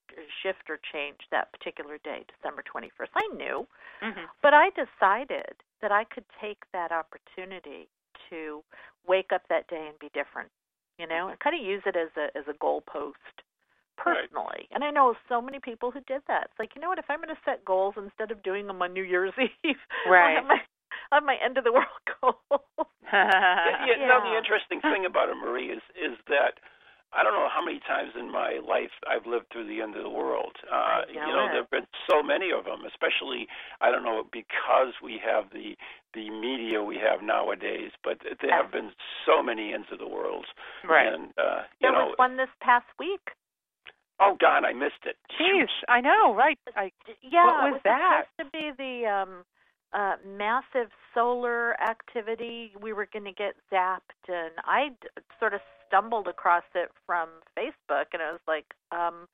[0.41, 3.09] shift or change that particular day, December 21st.
[3.15, 3.67] I knew,
[4.01, 4.25] Mhm.
[4.41, 7.87] but I decided that I could take that opportunity
[8.29, 8.63] to
[9.07, 10.49] wake up that day and be different,
[10.97, 13.13] you know, and kind of use it as a as a goalpost
[14.05, 14.17] Right.
[14.29, 14.67] personally.
[14.71, 16.45] And I know so many people who did that.
[16.51, 18.81] It's like, you know what, if I'm going to set goals instead of doing them
[18.81, 19.75] on New Year's Eve,
[20.07, 20.37] Right.
[20.37, 20.59] on my,
[21.11, 21.87] on my end of the world
[22.21, 22.41] goal.
[23.11, 26.59] Yeah, you know, the interesting thing about it, Marie, is is that
[27.15, 30.03] I don't know how many times in my life I've lived through the end of
[30.03, 30.51] the world.
[30.71, 33.47] Uh, you know know, there've been so many of them, especially
[33.81, 35.75] I don't know because we have the
[36.13, 38.91] the media we have nowadays, but there have been
[39.25, 40.45] so many ends of the world.
[40.87, 41.07] Right.
[41.07, 43.31] And uh, you There know, was one this past week.
[44.19, 45.15] oh God, I missed it.
[45.39, 46.57] Jeez, I know, right?
[46.75, 48.25] I Yeah, What it was was that?
[48.37, 49.43] supposed to be the um
[49.93, 52.73] uh massive solar activity.
[52.81, 55.07] We were going to get zapped and I d-
[55.39, 59.27] sort of stumbled across it from Facebook and I was like, um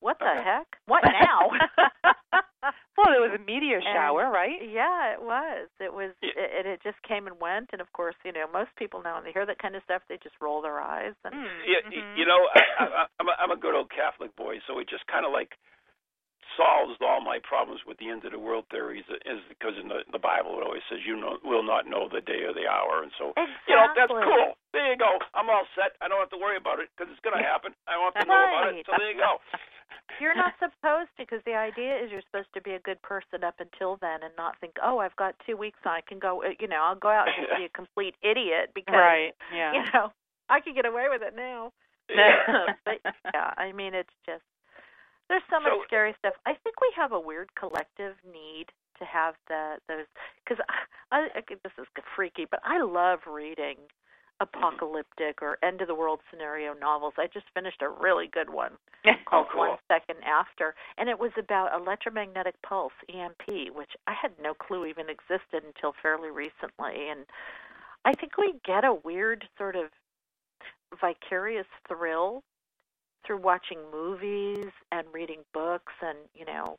[0.00, 0.42] what the Okay.
[0.42, 0.66] heck?
[0.86, 1.50] What now?
[2.98, 4.58] well, there was a meteor And- shower, right?
[4.62, 5.68] yeah, it was.
[5.80, 6.32] It was Yeah.
[6.36, 9.24] it, it just came and went and of course, you know, most people now when
[9.24, 11.96] they hear that kind of stuff, they just roll their eyes and Mm, Yeah, y
[11.96, 12.16] mhm.
[12.18, 15.06] you know, I, I, I'm a, I'm a good old Catholic boy, so it just
[15.06, 15.56] kind of like
[16.56, 19.04] solves all my problems with the end of the world theories.
[19.26, 22.20] Is because in the the Bible it always says you know will not know the
[22.20, 23.68] day or the hour, and so Exactly.
[23.68, 24.54] you know that's cool.
[24.72, 25.18] There you go.
[25.34, 25.96] I'm all set.
[26.00, 27.76] I don't have to worry about it because it's going to happen.
[27.86, 28.86] I don't have to know about it.
[28.88, 29.36] So there you go.
[30.20, 33.44] You're not supposed to, because the idea is you're supposed to be a good person
[33.44, 36.42] up until then, and not think, oh, I've got two weeks, I can go.
[36.42, 39.32] uh, You know, I'll go out and just be a complete idiot because, Right.
[39.52, 39.72] Yeah.
[39.76, 40.12] you know,
[40.48, 41.72] I can get away with it now.
[42.08, 42.72] Yeah.
[42.84, 43.00] but
[43.32, 44.44] yeah, I mean, it's just
[45.32, 46.34] there's so much So- scary stuff.
[46.44, 48.66] I think we have a weird collective need
[48.98, 50.04] to have the those
[50.44, 50.62] because
[51.10, 54.42] I, I this is freaky, but I love reading mm-hmm.
[54.42, 57.14] apocalyptic or end of the world scenario novels.
[57.16, 58.72] I just finished a really good one
[59.06, 59.68] oh, called cool.
[59.68, 64.84] One Second After, and it was about electromagnetic pulse (EMP), which I had no clue
[64.84, 67.08] even existed until fairly recently.
[67.08, 67.24] And
[68.04, 69.86] I think we get a weird sort of
[71.00, 72.42] vicarious thrill
[73.26, 76.76] through watching movies and reading books, and you know,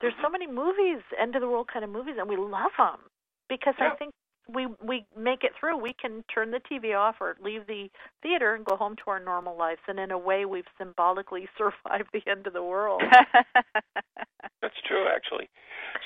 [0.00, 0.24] there's mm-hmm.
[0.24, 3.00] so many movies, end of the world kind of movies, and we love them
[3.48, 4.12] because I think
[4.48, 5.78] we we make it through.
[5.78, 7.88] We can turn the TV off or leave the
[8.22, 12.08] theater and go home to our normal lives, and in a way, we've symbolically survived
[12.12, 13.02] the end of the world.
[14.62, 15.48] That's true, actually.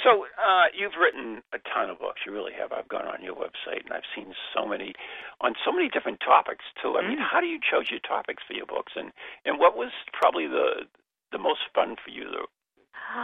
[0.05, 2.21] So uh, you've written a ton of books.
[2.27, 2.73] You really have.
[2.73, 4.93] I've gone on your website and I've seen so many
[5.41, 6.97] on so many different topics too.
[6.99, 7.29] I mean, Mm.
[7.31, 9.13] how do you choose your topics for your books, and
[9.45, 10.87] and what was probably the
[11.33, 12.31] the most fun for you to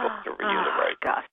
[0.01, 0.99] book to for you to Oh, write?
[1.01, 1.25] Gosh.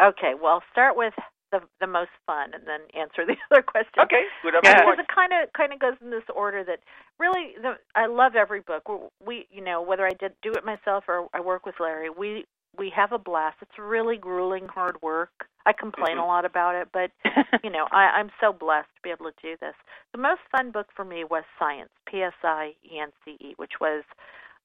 [0.00, 1.14] Okay, well, start with
[1.52, 4.02] the the most fun, and then answer the other question.
[4.02, 4.80] Okay, whatever Yeah.
[4.80, 6.80] because it kind of kind of goes in this order that
[7.18, 8.88] really the, I love every book.
[8.88, 12.10] We, we you know whether I did do it myself or I work with Larry,
[12.10, 12.46] we
[12.78, 13.56] we have a blast.
[13.62, 15.30] It's really grueling, hard work.
[15.66, 16.22] I complain Mhm.
[16.22, 17.10] a lot about it, but
[17.64, 19.74] you know I, I'm so blessed to be able to do this.
[20.12, 23.54] The most fun book for me was PSIence, P S I E N C E,
[23.56, 24.04] which was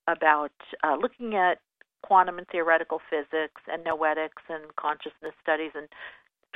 [0.07, 0.51] about
[0.83, 1.59] uh, looking at
[2.03, 5.87] quantum and theoretical physics and noetics and consciousness studies and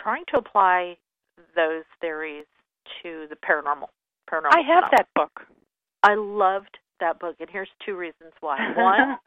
[0.02, 0.98] trying to apply
[1.56, 2.46] those theories
[3.04, 3.88] to the paranormal.
[4.30, 4.54] Paranormal.
[4.54, 4.92] I have phenomena.
[4.98, 5.42] that book.
[6.04, 8.58] I loved that book, and here's two reasons why.
[8.76, 9.18] One,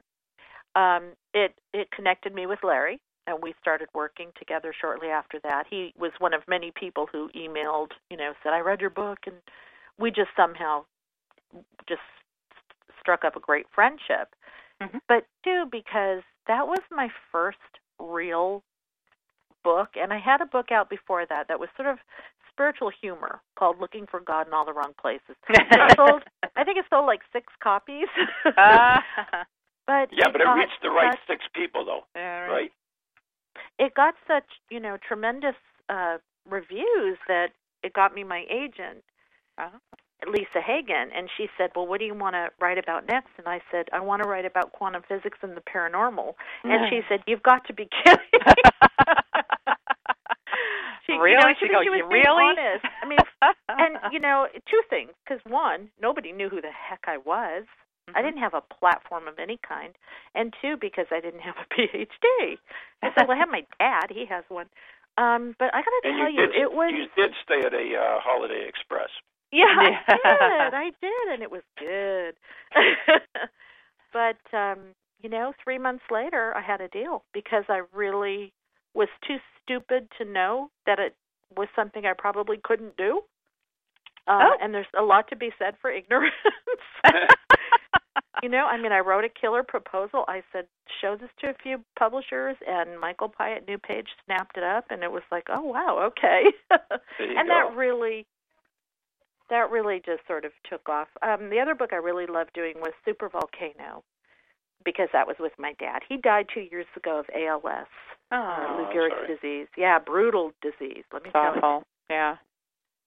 [0.74, 5.64] um, it it connected me with Larry, and we started working together shortly after that.
[5.68, 9.18] He was one of many people who emailed, you know, said I read your book,
[9.26, 9.37] and
[9.98, 10.85] we just somehow
[11.88, 12.00] just
[13.00, 14.35] struck up a great friendship.
[14.80, 15.00] Mhm.
[15.08, 17.59] But two, because that was my first
[17.99, 18.62] real
[19.64, 21.98] book, and I had a book out before that that was sort of
[22.50, 26.22] spiritual humor called "Looking for God in All the Wrong Places." It sold,
[26.56, 28.08] I think it sold like six copies.
[28.56, 29.02] Ah.
[29.86, 32.72] but Yeah, it but it got reached the right such- six people though, Yeah, right?
[33.78, 35.56] It got such you know tremendous
[35.88, 37.48] uh, reviews that
[37.82, 39.02] it got me my agent,
[39.58, 39.78] Uh-huh.
[40.24, 43.48] Lisa Hagen, and she said, "Well, what do you want to write about next?" And
[43.48, 47.24] I said, "I want to write about quantum physics and the paranormal." And she said,
[47.26, 48.40] "You've got to be kidding."
[51.07, 51.32] she, really?
[51.32, 52.44] You know, she, she, go, she was being really?
[52.44, 52.84] honest.
[53.03, 53.18] I mean,
[53.68, 55.11] and you know, two things.
[55.24, 57.64] Because one, nobody knew who the heck I was.
[58.09, 58.18] Mm-hmm.
[58.18, 59.94] I didn't have a platform of any kind,
[60.34, 62.59] and two, because I didn't have a PhD.
[63.03, 64.66] I said, "Well, I have my dad; he has one."
[65.18, 67.74] Um, but I got to tell you you, did, it was you did stay at
[67.74, 69.11] a uh, Holiday Express.
[69.53, 70.00] yeah, Yeah.
[70.09, 70.74] I did.
[70.74, 72.34] I did, and it was good.
[74.12, 74.78] but um,
[75.22, 78.53] you know, three months later, I had a deal because I really
[78.95, 81.14] was too stupid to know that it
[81.57, 83.22] was something I probably couldn't do.
[84.26, 84.57] Uh, Oh.
[84.61, 86.32] And there's a lot to be said for ignorance.
[88.43, 90.24] you know, I mean, I wrote a killer proposal.
[90.28, 90.66] I said,
[91.01, 94.86] show this to a few publishers, and Michael Pye at New Page snapped it up,
[94.90, 96.45] and it was like, oh wow, okay.
[96.70, 97.55] And go.
[97.55, 98.26] that really,
[99.51, 101.09] that really just sort of took off.
[101.22, 104.03] Um, the other book I really loved doing was Super Volcano,
[104.85, 106.01] because that was with my dad.
[106.09, 107.87] He died two years ago of ALS,
[108.30, 109.37] uh, Oh, Lou Gehrig's sorry.
[109.37, 109.68] disease.
[109.76, 111.05] Yeah, brutal disease.
[111.12, 111.83] Let me it's tell you awful.
[112.11, 112.37] Yeah.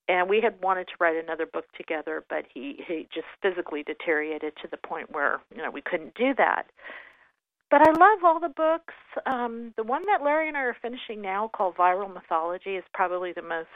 [0.08, 4.54] and we had wanted to write another book together, but he he just physically deteriorated
[4.62, 6.64] to the point where you know we couldn't do that.
[7.72, 8.94] But I love all the books.
[9.26, 13.34] Um, the one that Larry and I are finishing now, called Viral Mythology, is probably
[13.34, 13.68] the most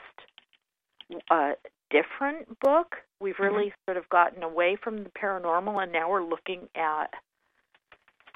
[1.32, 1.54] uh,
[1.90, 2.98] different book.
[3.20, 7.12] We've really sort of gotten away from the paranormal, and now we're looking at.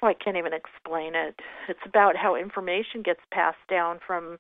[0.06, 1.40] I can't even explain it.
[1.70, 4.38] It's about how information gets passed down from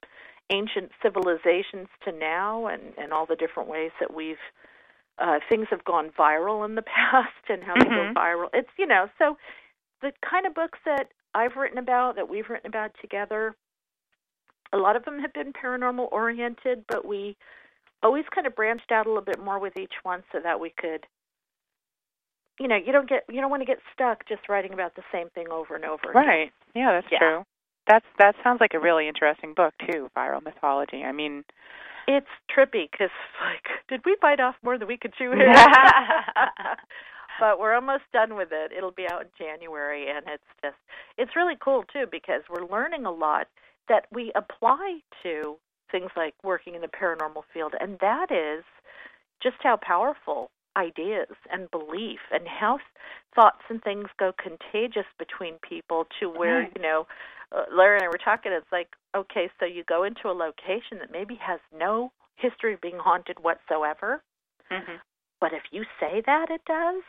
[0.51, 4.43] ancient civilizations to now and and all the different ways that we've
[5.20, 8.14] uh things have gone viral in the past and how they go Mhm.
[8.14, 9.38] viral it's you know so
[10.01, 13.55] the kind of books that I've written about that we've written about together
[14.74, 17.38] a lot of them have been paranormal oriented but we
[18.03, 20.72] always kind of branched out a little bit more with each one so that we
[20.72, 21.05] could
[22.59, 25.03] you know you don't get you don't want to get stuck just writing about the
[25.11, 26.23] same thing over and over again.
[26.27, 26.53] Right.
[26.75, 27.19] Yeah, that's Yeah.
[27.19, 27.43] true.
[27.87, 31.03] That's that sounds like a really interesting book too, viral mythology.
[31.03, 31.43] I mean,
[32.07, 35.53] It's trippy because, like, did we bite off more than we could chew here?
[37.39, 38.71] but we're almost done with it.
[38.71, 40.75] It'll be out in January, and it's just,
[41.17, 43.47] it's really cool too because we're learning a lot
[43.89, 45.57] that we apply to
[45.91, 48.63] things like working in the paranormal field, and that is
[49.41, 52.80] just how powerful ideas and belief and how
[53.36, 56.71] thoughts and things go contagious between people to where Right.
[56.76, 57.07] you know
[57.55, 60.97] uh, Larry and I were talking it's like okay so you go into a location
[60.99, 64.24] that maybe has no history of being haunted whatsoever
[64.71, 64.99] mhm.
[65.39, 67.03] but if you say that it does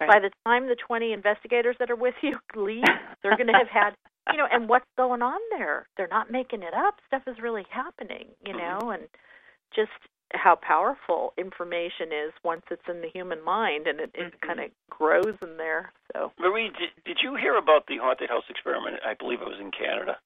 [0.00, 0.08] Right.
[0.08, 2.84] by the time the 20 investigators that are with you leave
[3.22, 3.90] they're going to have had
[4.32, 7.66] you know and what's going on there they're not making it up stuff is really
[7.70, 9.02] happening you know and
[9.74, 9.90] just
[10.34, 14.40] how powerful information is once it's in the human mind and it, it Mhm.
[14.46, 18.44] kind of grows in there so Marie, did, did you hear about the haunted house
[18.48, 19.00] experiment?
[19.04, 20.18] I believe it was in Canada.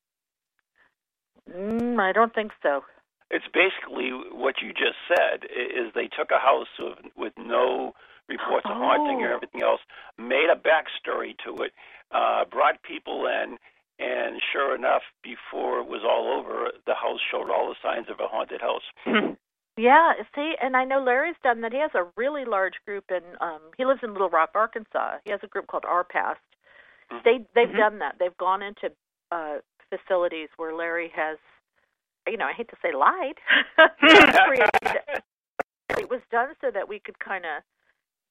[1.51, 2.85] mm, i don't think so
[3.31, 5.45] It's basically what you just said.
[5.51, 7.93] Is they took a house with, with no
[8.29, 9.35] reports of haunting or Oh.
[9.37, 9.81] everything else,
[10.17, 11.73] made a backstory to it,
[12.13, 13.59] uh, brought people in,
[13.99, 18.21] and sure enough, before it was all over, the house showed all the signs of
[18.21, 18.87] a haunted house.
[19.77, 21.73] Yeah, see, and I know Larry's done that.
[21.73, 25.19] He has a really large group in um he lives in Little Rock, Arkansas.
[25.25, 26.41] He has a group called Our Past.
[27.13, 27.23] Mhm.
[27.25, 27.77] They they've Mhm.
[27.77, 28.19] done that.
[28.19, 28.93] They've gone into
[29.31, 29.59] uh
[29.91, 31.39] facilities where Larry has
[32.29, 33.39] you know, I hate to say lied.
[34.47, 34.71] created
[35.99, 37.63] it was done so that we could kind of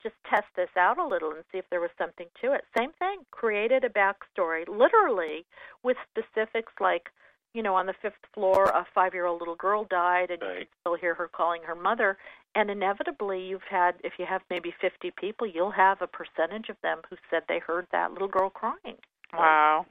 [0.04, 2.66] just test this out a little and see if there was something to it.
[2.78, 5.46] Same thing, created a backstory, literally
[5.84, 7.10] with specifics like,
[7.56, 10.96] you know, on the fifth floor, a five-year-old little girl died, and you can still
[10.96, 12.18] hear her calling her mother.
[12.54, 16.76] And inevitably, you've had, if you have maybe 50 people, you'll have a percentage of
[16.84, 18.98] them who said they heard that little girl crying.
[19.34, 19.86] wow.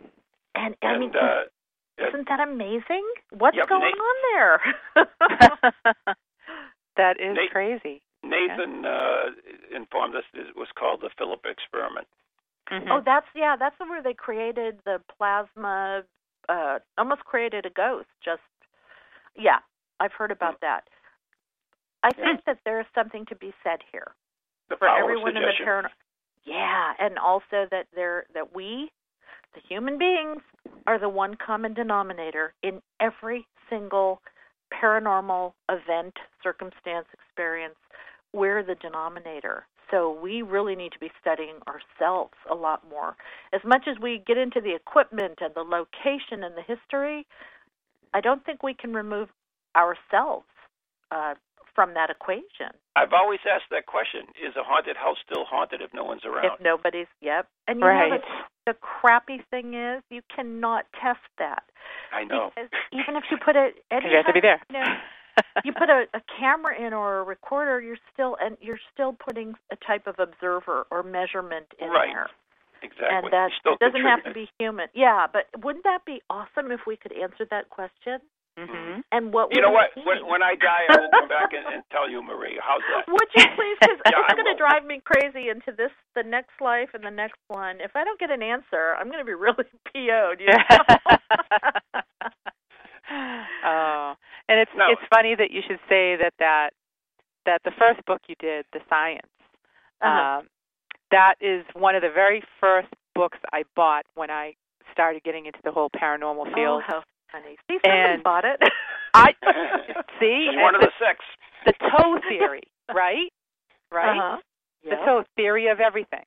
[0.55, 3.05] And I mean, and uh, isn't that amazing?
[3.31, 6.15] What's Yep, going Nate- on there?
[6.97, 8.03] that is Nate- crazy.
[8.23, 9.31] Nathan uh,
[9.75, 12.07] informed us it was called the Philip experiment.
[12.73, 12.91] Mhm.
[12.91, 16.03] Oh, that's yeah, that's where they created the plasma,
[16.49, 18.09] uh, almost created a ghost.
[18.25, 18.43] Just
[19.37, 19.59] yeah,
[20.01, 20.85] I've heard about that.
[22.03, 24.13] I think that there is something to be said here
[24.69, 25.89] The for everyone in the paranormal.
[26.45, 28.91] Yeah, and also that there that we,
[29.55, 30.43] the human beings,
[30.87, 34.21] are the one common denominator in every single
[34.73, 37.77] paranormal event, circumstance, experience.
[38.33, 39.67] We're the denominator.
[39.95, 43.17] So we really need to be studying ourselves a lot more.
[43.53, 47.27] As much as we get into the equipment and the location and the history,
[48.13, 49.29] I don't think we can remove
[49.77, 50.47] ourselves
[51.13, 51.35] uh,
[51.77, 52.75] from that equation.
[52.97, 56.59] I've always asked that question: Is a haunted house still haunted if no one's around?
[56.59, 57.47] If nobody's, yep.
[57.69, 58.11] And you Right.
[58.11, 58.19] know,
[58.67, 61.63] the, the crappy thing is you cannot test that.
[62.13, 62.51] I know.
[62.55, 64.61] Because even if you put it, you have to be there.
[64.71, 64.95] You, know,
[65.65, 69.55] you put a, a camera in or a recorder, you're still and you're still putting
[69.73, 72.09] a type of observer or measurement in Right.
[72.13, 72.29] there,
[72.83, 73.09] Exactly.
[73.11, 74.89] and that You're still doesn't have to be human.
[74.95, 78.21] Yeah, but wouldn't that be awesome if we could answer that question?
[78.59, 79.01] Mm-hmm.
[79.11, 79.91] And what You know what?
[79.97, 82.57] When, when I die, I will come back and, and tell you, Marie.
[82.63, 83.11] How's that?
[83.11, 83.77] Would you please?
[83.81, 87.03] Because Yeah, I it's going to drive me crazy into this, the next life, and
[87.03, 87.81] the next one.
[87.81, 90.39] If I don't get an answer, I'm going to be really PO'd.
[90.39, 91.99] You know?
[93.65, 94.15] oh,
[94.49, 94.87] and it's No.
[94.91, 96.71] it's funny that you should say that that
[97.47, 99.21] that the first book you did, the PSIence,
[100.01, 100.39] Uh-huh.
[100.41, 100.49] um,
[101.11, 104.55] that is one of the very first books I bought when I
[104.93, 106.83] started getting into the whole paranormal oh, field.
[106.87, 107.57] how funny!
[107.69, 108.61] See, somebody And- bought it.
[109.15, 109.33] I
[110.21, 111.25] see She's one of the, the six.
[111.67, 113.31] the toe theory, right?
[113.93, 114.19] Right.
[114.19, 114.39] Uh-huh.
[114.85, 116.25] The toe theory of everything.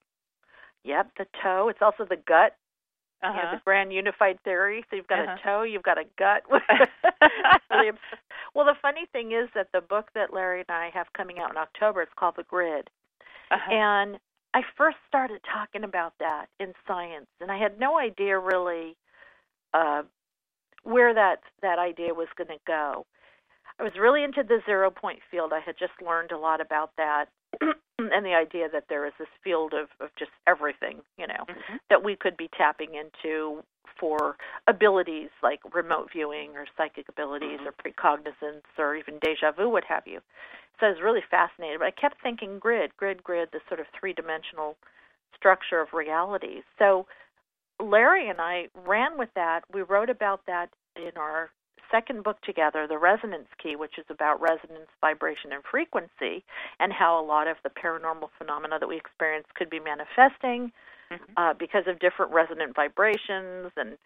[0.84, 1.68] Yep, the toe.
[1.70, 2.56] It's also the gut.
[3.24, 3.56] You know, Uh-huh.
[3.56, 4.86] the grand unified theory.
[4.90, 5.38] So you've got Uh-huh.
[5.40, 6.44] a toe, you've got a gut.
[8.54, 11.52] Well, the funny thing is that the book that Larry and I have coming out
[11.52, 12.90] in October, it's called The Grid.
[13.52, 13.72] Uh-huh.
[13.72, 14.20] And
[14.54, 18.96] I first started talking about that in PSIence, and I had no idea really
[19.74, 20.04] uh,
[20.84, 23.06] where that that idea was going to go.
[23.80, 25.54] I was really into the zero point field.
[25.54, 27.26] I had just learned a lot about that,
[28.00, 31.80] and the idea that there is this field of of just everything, you know, Mhm.
[31.90, 33.64] that we could be tapping into
[33.98, 34.38] for
[34.68, 40.06] abilities like remote viewing or psychic abilities or precognizance or even deja vu, what have
[40.06, 40.22] you.
[40.80, 41.80] So I was really fascinated.
[41.80, 44.78] But I kept thinking grid, grid, grid, this sort of three dimensional
[45.36, 46.62] structure of reality.
[46.78, 47.08] So
[47.80, 49.64] Larry and I ran with that.
[49.72, 51.52] We wrote about that in our
[51.92, 56.44] second book together, The Resonance Key, which is about resonance, vibration, and frequency,
[56.80, 60.72] and how a lot of the paranormal phenomena that we experience could be manifesting
[61.12, 61.20] Mhm.
[61.38, 63.98] uh, because of different resonant vibrations and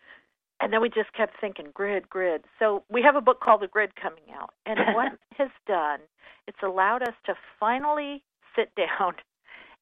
[0.59, 3.67] and then we just kept thinking grid grid so we have a book called the
[3.67, 5.99] grid coming out and what it has done
[6.47, 8.23] it's allowed us to finally
[8.55, 9.15] sit down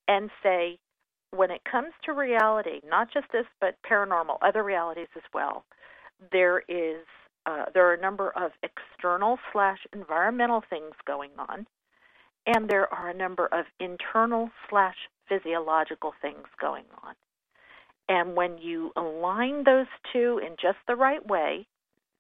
[0.07, 0.79] and say
[1.31, 5.65] when it comes to reality not just this but paranormal other realities as well
[6.31, 7.05] there is
[7.49, 11.65] uh, there are a number of external slash environmental things going on
[12.45, 14.95] and there are a number of internal slash
[15.27, 17.13] physiological things going on.
[18.07, 21.67] And when you align those two in just the right way,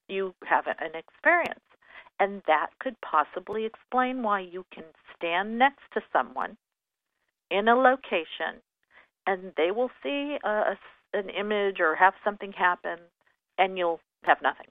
[0.07, 1.59] you have an experience.
[2.19, 4.83] And that could possibly explain why you can
[5.15, 6.57] stand next to someone
[7.49, 8.61] in a location
[9.25, 10.77] and they will see a, a
[11.11, 12.99] an image or have something happen
[13.57, 14.67] and you'll have nothing.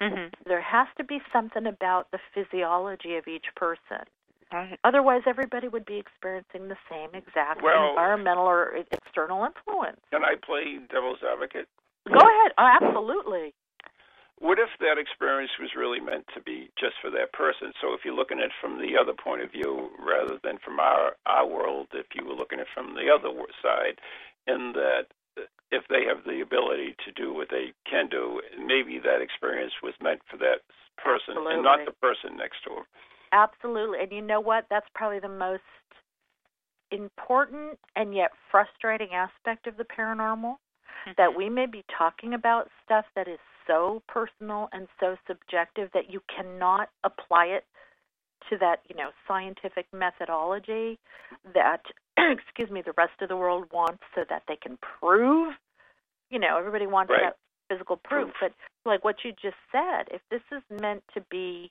[0.00, 0.32] Mhm.
[0.44, 4.04] There has to be something about the physiology of each person.
[4.52, 4.78] Right.
[4.84, 10.00] Otherwise, everybody would be experiencing the same exact Well- environmental or external influence.
[10.10, 11.68] Can I play devil's advocate?
[12.06, 12.54] Go ahead.
[12.56, 13.52] Oh, absolutely.
[14.38, 17.74] What if that experience was really meant to be just for that person?
[17.80, 20.78] So if you're looking at it from the other point of view rather than from
[20.78, 23.30] our our world, if you were looking at it from the other
[23.60, 24.00] side,
[24.46, 25.08] in that
[25.70, 29.94] if they have the ability to do what they can do, maybe that experience was
[30.02, 30.64] meant for that
[30.96, 32.84] person and not the person next to them.
[33.32, 33.98] Absolutely.
[34.00, 34.66] And you know what?
[34.70, 35.62] That's probably the most
[36.90, 40.56] important and yet frustrating aspect of the paranormal
[41.04, 41.10] hmm.
[41.16, 46.10] that we may be talking about stuff that is so personal and so subjective that
[46.10, 47.64] you cannot apply it
[48.48, 50.98] to that, you know, scientific methodology
[51.54, 51.82] that
[52.32, 55.54] excuse me, the rest of the world wants so that they can prove.
[56.30, 57.20] You know, everybody wants Right.
[57.32, 57.36] that
[57.68, 58.52] physical proof, Proof.
[58.84, 61.70] but like what you just said, if this is meant to be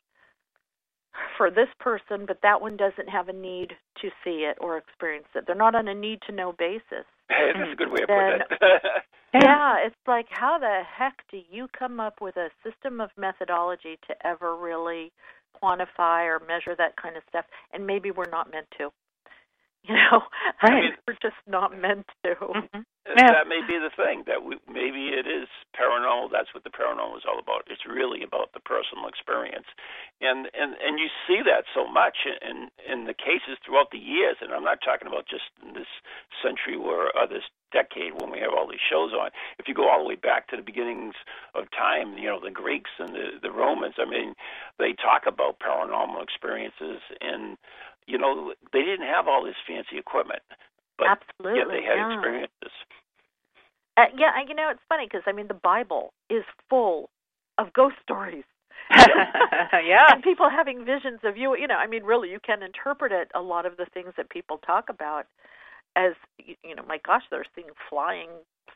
[1.38, 3.70] for this person, but that one doesn't have a need
[4.02, 5.46] to see it or experience it.
[5.48, 7.06] They're not on a need to know basis.
[7.30, 8.82] Hey, that's a good way of Then- putting it.
[9.34, 14.00] Yeah, it's like how the heck do you come up with a system of methodology
[14.08, 15.12] to ever really
[15.62, 17.44] quantify or measure that kind of stuff?
[17.74, 18.90] And maybe we're not meant to.
[19.90, 20.22] You know,
[20.62, 22.36] I mean, we're just not meant to.
[22.36, 22.86] Mhm.
[23.08, 23.32] Yeah.
[23.32, 25.48] That may be the thing that we, maybe it is
[25.80, 26.28] paranormal.
[26.30, 27.64] That's what the paranormal is all about.
[27.72, 29.66] It's really about the personal experience,
[30.20, 34.36] and and and you see that so much in in the cases throughout the years.
[34.42, 35.88] And I'm not talking about just in this
[36.44, 39.32] century or, or this decade when we have all these shows on.
[39.58, 41.16] If you go all the way back to the beginnings
[41.56, 43.96] of time, you know, the Greeks and the the Romans.
[43.98, 44.36] I mean,
[44.80, 47.56] they talk about paranormal experiences, and
[48.08, 50.42] you know, they didn't have all this fancy equipment,
[50.98, 51.60] but Absolutely.
[51.60, 52.14] yet they had yeah.
[52.14, 52.74] experiences.
[53.98, 57.10] Uh, yeah, and you know, it's funny because I mean, the Bible is full
[57.58, 58.44] of ghost stories.
[58.94, 60.08] yeah.
[60.14, 63.30] and people having visions of you you know i mean really you can interpret it
[63.36, 65.26] a lot of the things that people talk about
[65.98, 68.30] as you you know my gosh they're seeing flying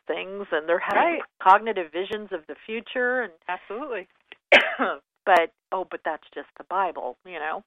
[0.06, 1.22] things and they're having Right.
[1.42, 4.06] cognitive visions of the future and Absolutely.
[5.24, 7.62] but oh but that's just the bible you know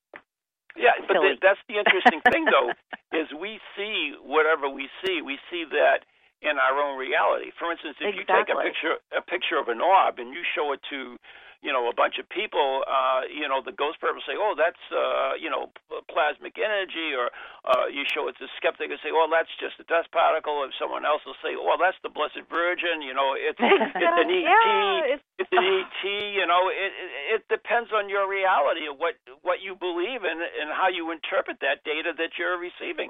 [0.78, 2.71] Yeah, but th- that's the interesting thing, though,
[3.15, 5.21] is we see whatever we see.
[5.23, 6.05] We see that
[6.43, 7.51] in our own reality.
[7.57, 10.73] For instance, if you take a picture a picture of an orb and you show
[10.73, 11.17] it to,
[11.66, 14.78] you know, a bunch of people, uh, you know, the ghost person say, "Oh, that's
[14.93, 15.74] uh, you know,
[16.13, 17.34] plasmic energy," or
[17.66, 20.78] uh, you show it to skeptic and say, "Oh, that's just a dust particle." If
[20.78, 23.57] someone else will say, "Oh, that's the Blessed Virgin," you know, it's
[23.97, 24.45] it's an ET.
[24.45, 26.01] yeah, it's, It's an ET,
[26.38, 26.70] you know.
[26.70, 30.93] It, it it depends on your reality of what what you believe in and how
[30.93, 33.09] you interpret that data that you're receiving.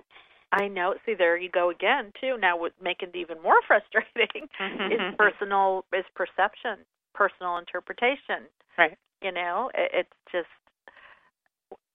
[0.52, 0.96] I know.
[1.06, 2.38] See, there you go again, too.
[2.40, 4.48] Now, what make it even more frustrating
[4.88, 6.86] is personal, is perception,
[7.16, 8.46] personal interpretation.
[8.78, 8.98] Right.
[9.24, 10.48] You know, it, it's just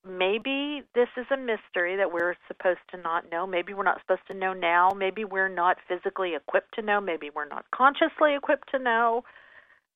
[0.04, 3.46] maybe this is a mystery that we're supposed to not know.
[3.46, 4.90] Maybe we're not supposed to know now.
[4.96, 7.00] Maybe we're not physically equipped to know.
[7.00, 9.22] Maybe we're not consciously equipped to know.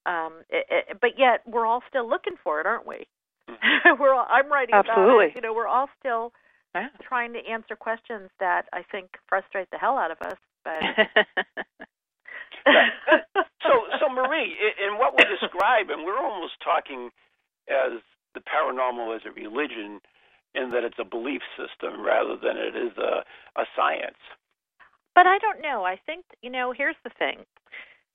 [0.07, 3.07] Um, it, it, but yet, we're all still looking for it, aren't we?
[3.99, 5.27] we're all, I'm writing about Absolutely.
[5.27, 5.33] it.
[5.37, 6.33] You know, we're all still
[6.75, 6.89] Yeah.
[7.03, 10.39] trying to answer questions that I think frustrate the hell out of us.
[10.64, 10.83] But
[13.62, 17.11] So, so Marie, i- in what we describe, and we're almost talking
[17.69, 18.01] as
[18.35, 20.01] the paranormal as a religion,
[20.55, 23.25] in that it's a belief system rather than it is a
[23.57, 24.19] a science.
[25.15, 25.85] but I don't know.
[25.85, 26.73] I think you know.
[26.73, 27.47] Here's the thing.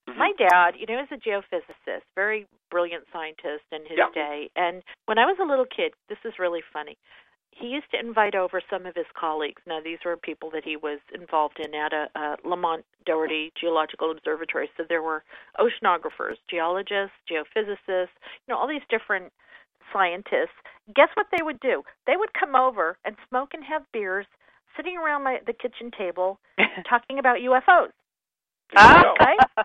[0.08, 0.16] Mhm.
[0.18, 4.10] My dad, you know, is a geophysicist, very brilliant scientist in his Yeah.
[4.14, 4.50] day.
[4.56, 6.98] And when I was a little kid, this is really funny.
[7.52, 9.62] He used to invite over some of his colleagues.
[9.68, 14.12] Now, these were people that he was involved in at a, a Lamont Doherty Geological
[14.12, 14.70] Observatory.
[14.78, 15.24] So there were
[15.60, 18.16] oceanographers, geologists, geophysicists,
[18.48, 19.32] you know, all these different
[19.92, 20.56] scientists.
[20.96, 21.84] Guess what they would do?
[22.08, 24.26] They would come over and smoke and have beers,
[24.78, 26.40] sitting around my the kitchen table,
[26.90, 27.92] talking about UFOs.
[28.72, 29.14] You go.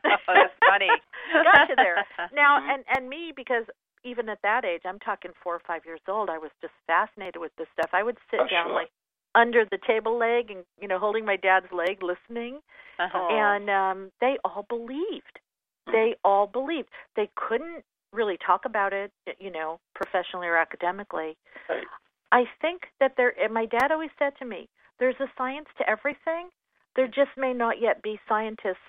[0.03, 0.89] That's funny.
[1.45, 2.05] Got you there.
[2.33, 2.75] Now, Mhm.
[2.75, 3.65] and and me because
[4.05, 6.29] even at that age, I'm talking four or five years old.
[6.31, 7.91] I was just fascinated with this stuff.
[7.93, 8.75] I would sit Oh, down sure.
[8.75, 8.91] like
[9.35, 12.61] under the table leg and you know holding my dad's leg, listening.
[12.99, 13.29] Uh-huh.
[13.31, 15.39] And um they all believed.
[15.87, 16.89] They all believed.
[17.17, 21.37] They couldn't really talk about it, you know, professionally or academically.
[21.69, 21.85] Right.
[22.33, 23.35] I think that there.
[23.41, 26.49] And my dad always said to me, "There's a science to everything.
[26.97, 28.87] There just may not yet be scientists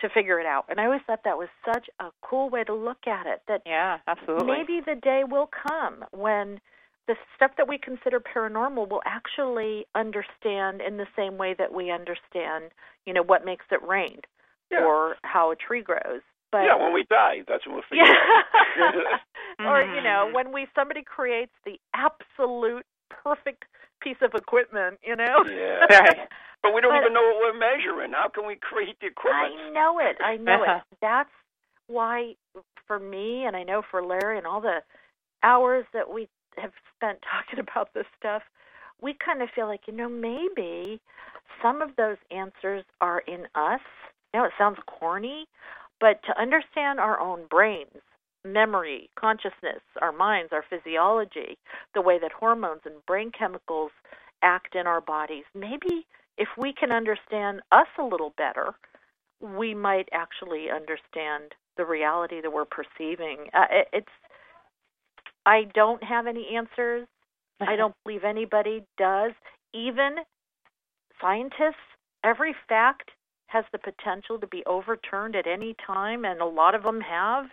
[0.00, 2.74] to figure it out." And I always thought that was such a cool way to
[2.74, 3.42] look at it.
[3.48, 4.46] That yeah, absolutely.
[4.46, 6.60] maybe the day will come when
[7.06, 11.90] the stuff that we consider paranormal will actually understand in the same way that we
[11.90, 12.70] understand,
[13.04, 14.20] you know, what makes it rain
[14.70, 14.84] Yeah.
[14.84, 16.22] or how a tree grows.
[16.50, 18.12] But yeah, when we die, that's when we'll figure yeah.
[18.12, 19.20] it out.
[19.66, 20.32] or you know, Mhm.
[20.34, 23.64] when we somebody creates the absolute perfect
[24.00, 25.44] piece of equipment, you know.
[25.46, 25.86] Yeah.
[25.90, 26.28] Right.
[26.64, 28.12] But we don't But- even know what we're measuring.
[28.12, 29.54] How can we create the equipment?
[29.60, 30.16] I know it.
[30.20, 30.80] I know Uh-huh.
[30.90, 30.98] it.
[31.00, 31.30] That's
[31.88, 32.36] why,
[32.86, 34.82] for me, and I know for Larry, and all the
[35.42, 38.42] hours that we have spent talking about this stuff,
[39.00, 41.00] we kind of feel like, you know, maybe
[41.60, 43.82] some of those answers are in us.
[44.32, 45.46] I know it sounds corny,
[46.00, 48.00] but to understand our own brains,
[48.44, 51.58] memory, consciousness, our minds, our physiology,
[51.92, 53.92] the way that hormones and brain chemicals
[54.42, 56.06] act in our bodies, maybe
[56.38, 58.74] if we can understand us a little better,
[59.40, 63.48] we might actually understand the reality that we're perceiving.
[63.52, 64.08] Uh, it, it's
[65.46, 67.06] I don't have any answers.
[67.60, 69.32] I don't believe anybody does.
[69.72, 70.16] Even
[71.20, 71.74] scientists,
[72.24, 73.10] every fact
[73.46, 77.46] has the potential to be overturned at any time, and a lot of them have.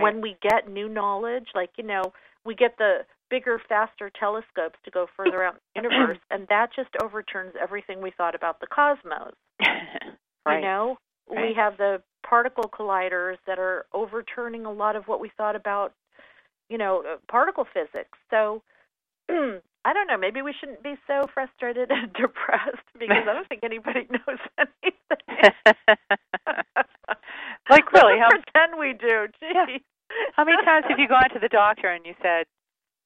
[0.00, 2.12] When we get new knowledge, like, you know,
[2.44, 3.00] we get the
[3.34, 8.00] bigger, faster telescopes to go further out in the universe, and that just overturns everything
[8.00, 9.34] we thought about the cosmos.
[10.46, 10.56] right.
[10.56, 10.96] You know,
[11.28, 15.92] we have the particle colliders that are overturning a lot of what we thought about,
[16.68, 18.18] you know, uh, particle physics.
[18.30, 18.62] So
[19.30, 20.16] I don't know.
[20.18, 24.94] Maybe we shouldn't be so frustrated and depressed because I don't think anybody knows anything.
[27.70, 29.26] like really, how pretend we do.
[29.42, 29.66] Yeah.
[29.66, 29.82] Gee.
[30.36, 32.46] how many times have you gone to the doctor and you said,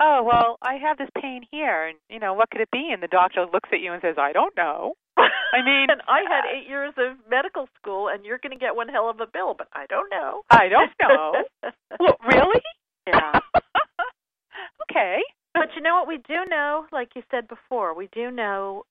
[0.01, 3.03] "Oh, well, I have this pain here, and you know, what could it be?" And
[3.03, 6.44] the doctor looks at you and says, "I don't know." I mean, and I had
[6.55, 9.55] eight years of medical school, and you're going to get one hell of a bill,
[9.57, 10.42] but I don't know.
[10.51, 11.44] I don't know.
[12.01, 12.62] well, really?
[13.07, 13.40] Yeah.
[14.90, 15.18] okay.
[15.55, 18.84] But you know what we do know, like you said before, we do know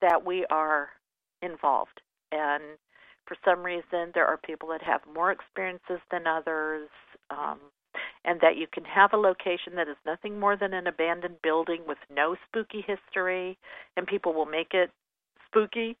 [0.00, 0.90] that we are
[1.40, 2.00] involved.
[2.32, 2.62] And
[3.26, 6.88] for some reason, there are people that have more experiences than others.
[7.30, 7.60] Um,
[8.24, 11.82] and that you can have a location that is nothing more than an abandoned building
[11.86, 13.58] with no spooky history,
[13.96, 14.90] and people will make it
[15.48, 15.96] spooky.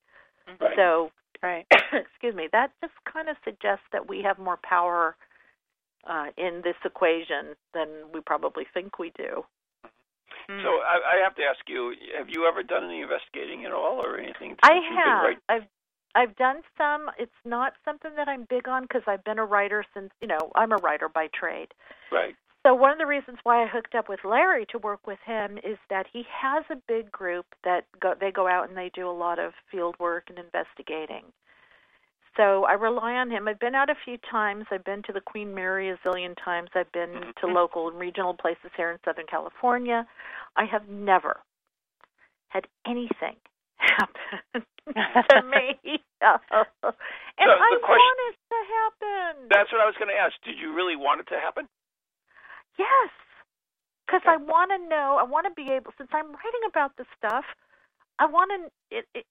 [0.60, 0.76] Right.
[0.76, 1.10] So
[1.42, 1.66] Right.
[1.92, 5.16] excuse me, that just kind of suggests that we have more power
[6.08, 9.44] uh, in this equation than we probably think we do.
[10.48, 10.62] Mm.
[10.62, 14.00] So I, I have to ask you: Have you ever done any investigating at all,
[14.00, 14.56] or anything?
[14.62, 15.68] I you've been I've
[16.14, 17.10] I've done some.
[17.18, 20.50] It's not something that I'm big on because I've been a writer since you know
[20.54, 21.68] I'm a writer by trade.
[22.10, 22.34] Right.
[22.64, 25.58] So one of the reasons why I hooked up with Larry to work with him
[25.58, 29.08] is that he has a big group that go they go out and they do
[29.08, 31.24] a lot of field work and investigating.
[32.36, 33.46] So I rely on him.
[33.46, 34.64] I've been out a few times.
[34.70, 36.70] I've been to the Queen Mary a zillion times.
[36.74, 37.54] I've been to Mhm.
[37.54, 40.06] local and regional places here in Southern California.
[40.56, 41.42] I have never
[42.48, 43.36] had anything
[43.76, 45.78] happen to me.
[46.22, 49.48] and the I question- want it to happen.
[49.50, 50.34] That's what I was going to ask.
[50.44, 51.68] Did you really want it to happen?
[52.78, 53.10] Yes,
[54.06, 54.32] because Okay.
[54.32, 55.18] I want to know.
[55.20, 55.92] I want to be able.
[55.98, 57.44] Since I'm writing about this stuff,
[58.18, 58.96] I want to.
[58.96, 59.26] It, it,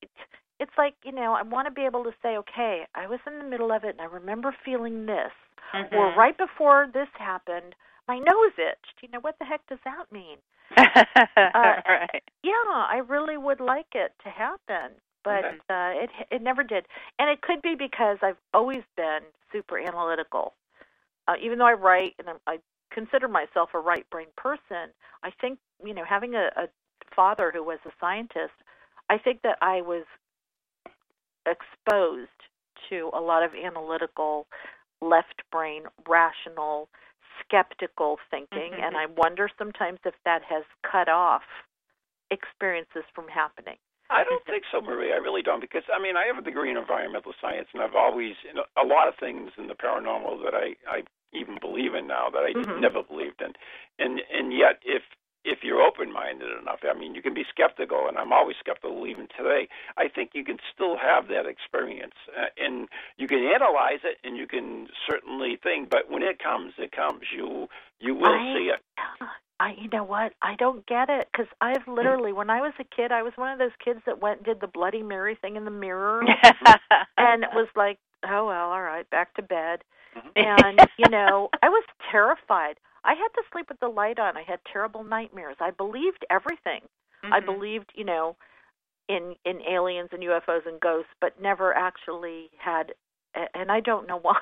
[0.60, 1.34] it's like you know.
[1.34, 3.96] I want to be able to say, okay, I was in the middle of it,
[3.98, 5.32] and I remember feeling this,
[5.74, 5.94] Mhm.
[5.94, 7.74] or right before this happened,
[8.08, 9.02] my nose itched.
[9.02, 10.38] You know what the heck does that mean?
[10.78, 12.24] right.
[12.44, 14.92] Yeah, I really would like it to happen,
[15.24, 15.58] but Okay.
[15.70, 16.86] uh, it it never did.
[17.20, 20.54] And it could be because I've always been super analytical.
[21.28, 22.60] Uh, even though I write and I'm, I
[22.92, 24.92] consider myself a right brain person,
[25.24, 26.68] I think you know having a, a
[27.16, 28.54] father who was a scientist,
[29.10, 30.06] I think that I was
[31.46, 32.30] exposed
[32.90, 34.48] to a lot of analytical,
[35.02, 36.90] left brain, rational,
[37.44, 38.84] skeptical thinking, Mhm.
[38.84, 41.44] and I wonder sometimes if that has cut off
[42.30, 43.78] experiences from happening.
[44.12, 45.14] I don't think so, Marie.
[45.14, 47.96] I really don't, because I mean, I have a degree in environmental science, and I've
[47.96, 51.04] always you know, a lot of things in the paranormal that I I
[51.34, 52.80] even believe in now that I Mhm.
[52.82, 53.54] never believed in,
[54.00, 55.04] and and yet if
[55.44, 59.28] if you're open-minded enough, I mean, you can be skeptical, and I'm always skeptical even
[59.36, 59.68] today.
[59.98, 62.88] I think you can still have that experience, uh, and
[63.18, 67.24] you can analyze it, and you can certainly think, but when it comes, it comes.
[67.32, 68.82] You you will I- see it.
[69.62, 70.34] I, you know what?
[70.42, 73.52] I don't get it because I've literally, when I was a kid, I was one
[73.52, 76.24] of those kids that went and did the Bloody Mary thing in the mirror,
[77.18, 79.84] and it was like, oh well, all right, back to bed.
[80.36, 82.80] And you know, I was terrified.
[83.04, 84.36] I had to sleep with the light on.
[84.36, 85.58] I had terrible nightmares.
[85.60, 86.82] I believed everything.
[87.32, 87.46] I Mhm.
[87.46, 88.36] believed, you know,
[89.10, 92.94] in in aliens and UFOs and ghosts, but never actually had.
[93.54, 94.40] And I don't know why.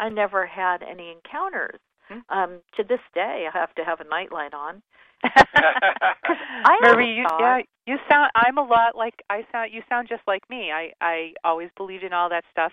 [0.00, 1.80] I never had any encounters.
[2.08, 2.18] Hmm.
[2.28, 4.82] Um, to this day, I have to have a nightlight on.
[5.24, 8.30] I Marie, you, thought- yeah, you sound.
[8.34, 9.72] I'm a lot like I sound.
[9.72, 10.70] You sound just like me.
[10.72, 12.72] I I always believed in all that stuff.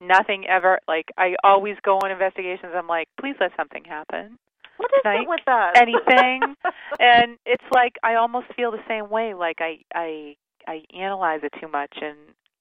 [0.00, 2.72] Nothing ever like I always go on investigations.
[2.74, 4.38] I'm like, please let something happen.
[4.76, 5.72] What is it with us?
[5.76, 6.56] anything,
[6.98, 9.34] and it's like I almost feel the same way.
[9.34, 10.34] Like I I
[10.66, 12.16] I analyze it too much, and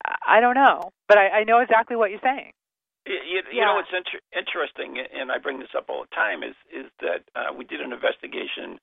[0.06, 2.52] I I don't know, but I, I know exactly what you're saying.
[3.06, 3.66] You, you, you Yeah.
[3.66, 7.24] know what's inter- interesting, and I bring this up all the time, is is that
[7.36, 8.80] uh, we did an investigation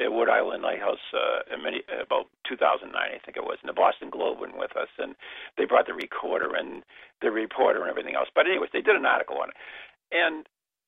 [0.00, 3.74] at Wood Island Lighthouse uh, in Maine, about 2009, I think it was, and the
[3.74, 5.16] Boston Globe went with us, and
[5.58, 6.84] they brought the recorder and
[7.22, 8.28] the reporter and everything else.
[8.34, 9.56] But anyways, they did an article on it,
[10.12, 10.46] and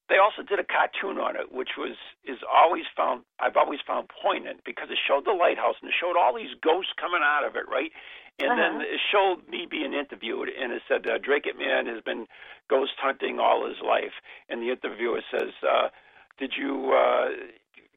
[0.08, 4.10] they also did a cartoon on it, which was is always found I've always found
[4.10, 7.56] poignant because it showed the lighthouse and it showed all these ghosts coming out of
[7.56, 7.92] it, right?
[8.40, 8.94] And then Uh-huh.
[8.94, 12.26] it showed me being interviewed, and it said uh, Dracut Man has been
[12.68, 14.14] ghost hunting all his life,
[14.48, 15.88] and the interviewer says, uh,
[16.38, 17.28] "Did you uh,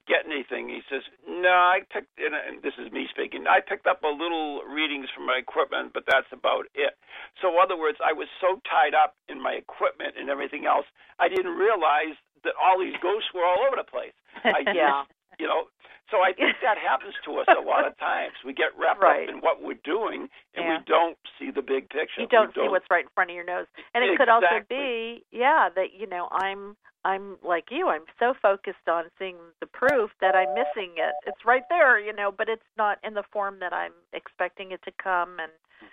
[0.08, 3.48] get anything?" He says, "No, I picked." And, and this is me speaking.
[3.48, 6.98] I picked up a little readings from my equipment, but that's about it.
[7.42, 10.86] So, in other words, I was so tied up in my equipment and everything else,
[11.20, 14.14] I didn't realize that all these ghosts were all over the place.
[14.44, 15.04] I yeah.
[15.40, 15.70] you know
[16.14, 18.38] so i think that happens to us a lot of times.
[18.46, 19.28] We get wrapped Right.
[19.28, 20.78] up in what we're doing and Yeah.
[20.78, 22.22] we don't see the big picture.
[22.22, 23.66] You don't we see what's right in front of your nose.
[23.96, 27.90] And it could also be yeah that you know i'm i'm like you.
[27.90, 31.14] I'm so focused on seeing the proof that i'm missing it.
[31.26, 34.82] It's right there you know but it's not in the form that i'm expecting it
[34.84, 35.88] to come and mm-hmm.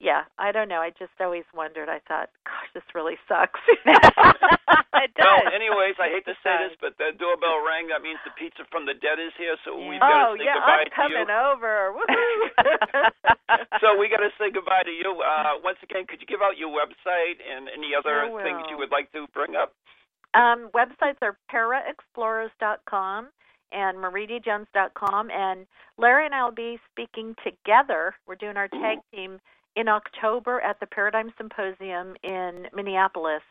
[0.00, 5.10] Yeah i don't know i just always wondered i thought gosh this really sucks it
[5.16, 5.24] does.
[5.24, 8.64] well anyways i hate to say this but the doorbell rang that means the pizza
[8.70, 10.04] from the dead is here so we Yeah.
[10.04, 11.96] gotta oh say yeah goodbye i'm coming to you over
[13.80, 15.22] so we got to say goodbye to you.
[15.22, 18.76] Uh, once again, could you give out your website and any other Sure things you
[18.78, 19.72] would like to bring up?
[20.34, 23.28] Um, websites are paraexplorers.com
[23.72, 25.30] and mariedjones.com.
[25.30, 25.66] And
[25.98, 28.14] Larry and I will be speaking together.
[28.26, 29.38] We're doing our tag team
[29.76, 33.42] in October at the Paradigm Symposium in Minneapolis.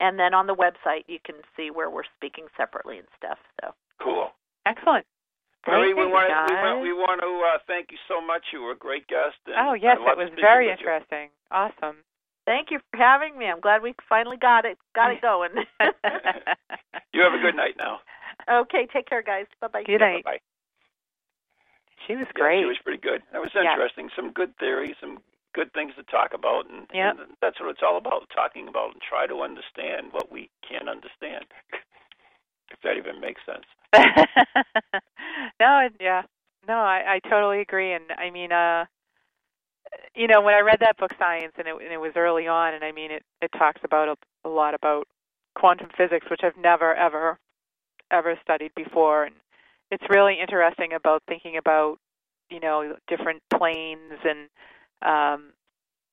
[0.00, 3.38] And then on the website, you can see where we're speaking separately and stuff.
[3.60, 4.30] So Cool.
[4.66, 5.06] Excellent.
[5.66, 6.62] Marie, we want to we guys.
[6.64, 8.42] want, we want to uh, thank you so much.
[8.52, 9.36] You were a great guest.
[9.46, 10.86] And Oh yes, it was very with you.
[10.86, 11.28] interesting.
[11.50, 11.96] Awesome.
[12.44, 13.46] Thank you for having me.
[13.46, 15.52] I'm glad we finally got it got it going.
[17.14, 18.00] you have a good night now.
[18.50, 19.46] Okay, take care, guys.
[19.60, 19.84] Bye bye.
[19.84, 20.24] Good night.
[20.24, 20.40] Bye.
[22.06, 22.56] She was great.
[22.58, 23.22] Yeah, she was pretty good.
[23.32, 23.70] That was Yeah.
[23.72, 24.10] interesting.
[24.14, 25.22] Some good theories, some
[25.54, 27.16] good things to talk about, and, Yep.
[27.18, 30.88] and that's what it's all about: talking about and try to understand what we can't
[30.88, 31.46] understand.
[32.70, 33.64] if that even makes sense.
[35.60, 36.22] no, yeah,
[36.66, 38.84] no, I, I totally agree, and I mean, uh,
[40.14, 42.74] you know, when I read that book, PSIence, and it, and it was early on,
[42.74, 45.06] and I mean, it it talks about a, a lot about
[45.54, 47.38] quantum physics, which I've never ever
[48.10, 49.34] ever studied before, and
[49.90, 51.98] it's really interesting about thinking about,
[52.50, 54.48] you know, different planes and
[55.04, 55.52] um,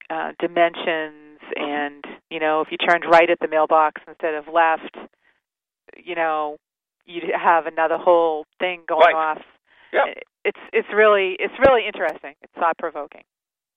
[0.10, 4.96] uh, dimensions, and you know, if you turned right at the mailbox instead of left,
[5.98, 6.58] you know,
[7.06, 9.38] you'd have another whole thing going Right.
[9.38, 9.42] off.
[9.92, 10.14] Yeah.
[10.44, 12.36] It's it's really it's really interesting.
[12.42, 13.24] It's thought provoking.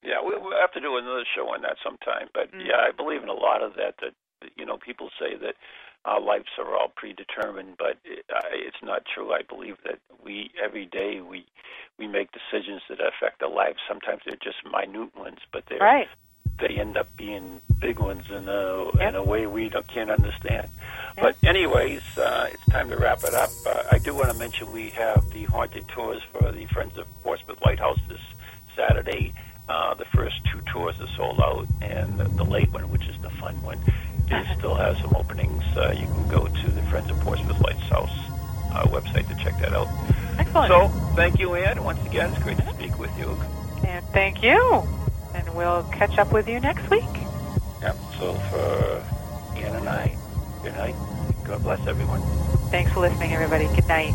[0.02, 2.28] Yeah, we, we'll have to do another show on that sometime.
[2.34, 2.66] But Mm.
[2.66, 3.74] yeah, I believe in a lot of.
[3.74, 4.14] That that,
[4.56, 5.56] you know, people say that
[6.04, 9.32] our lives are all predetermined, but it, I, it's not true.
[9.32, 11.46] I believe that we every day we
[11.98, 13.78] we make decisions that affect our lives.
[13.88, 16.08] Sometimes they're just minute ones, but they're Right.
[16.58, 19.08] they end up being big ones in a Yep.
[19.08, 20.68] in a way we don't, can't understand.
[21.20, 23.50] But anyways, uh, it's time to wrap it up.
[23.66, 27.06] Uh, I do want to mention we have the haunted tours for the Friends of
[27.22, 28.20] Portsmouth Lighthouse this
[28.76, 29.32] Saturday.
[29.68, 33.16] Uh, the first two tours are sold out, and the, the late one, which is
[33.22, 33.78] the fun one,
[34.30, 35.62] is still has some openings.
[35.76, 38.10] Uh, you can go to the Friends of Portsmouth Lighthouse
[38.72, 39.88] uh, website to check that out.
[40.38, 40.68] Excellent.
[40.68, 41.82] So, thank you, Anne.
[41.84, 43.30] Once again, it's great to speak with you.
[43.86, 44.82] and thank you.
[45.34, 47.02] And we'll catch up with you next week.
[47.82, 47.96] Yep.
[48.18, 49.04] So for
[49.56, 50.16] Anne and I,
[50.62, 50.94] good night.
[51.44, 52.20] God bless everyone.
[52.70, 53.66] Thanks for listening, everybody.
[53.74, 54.14] Good night.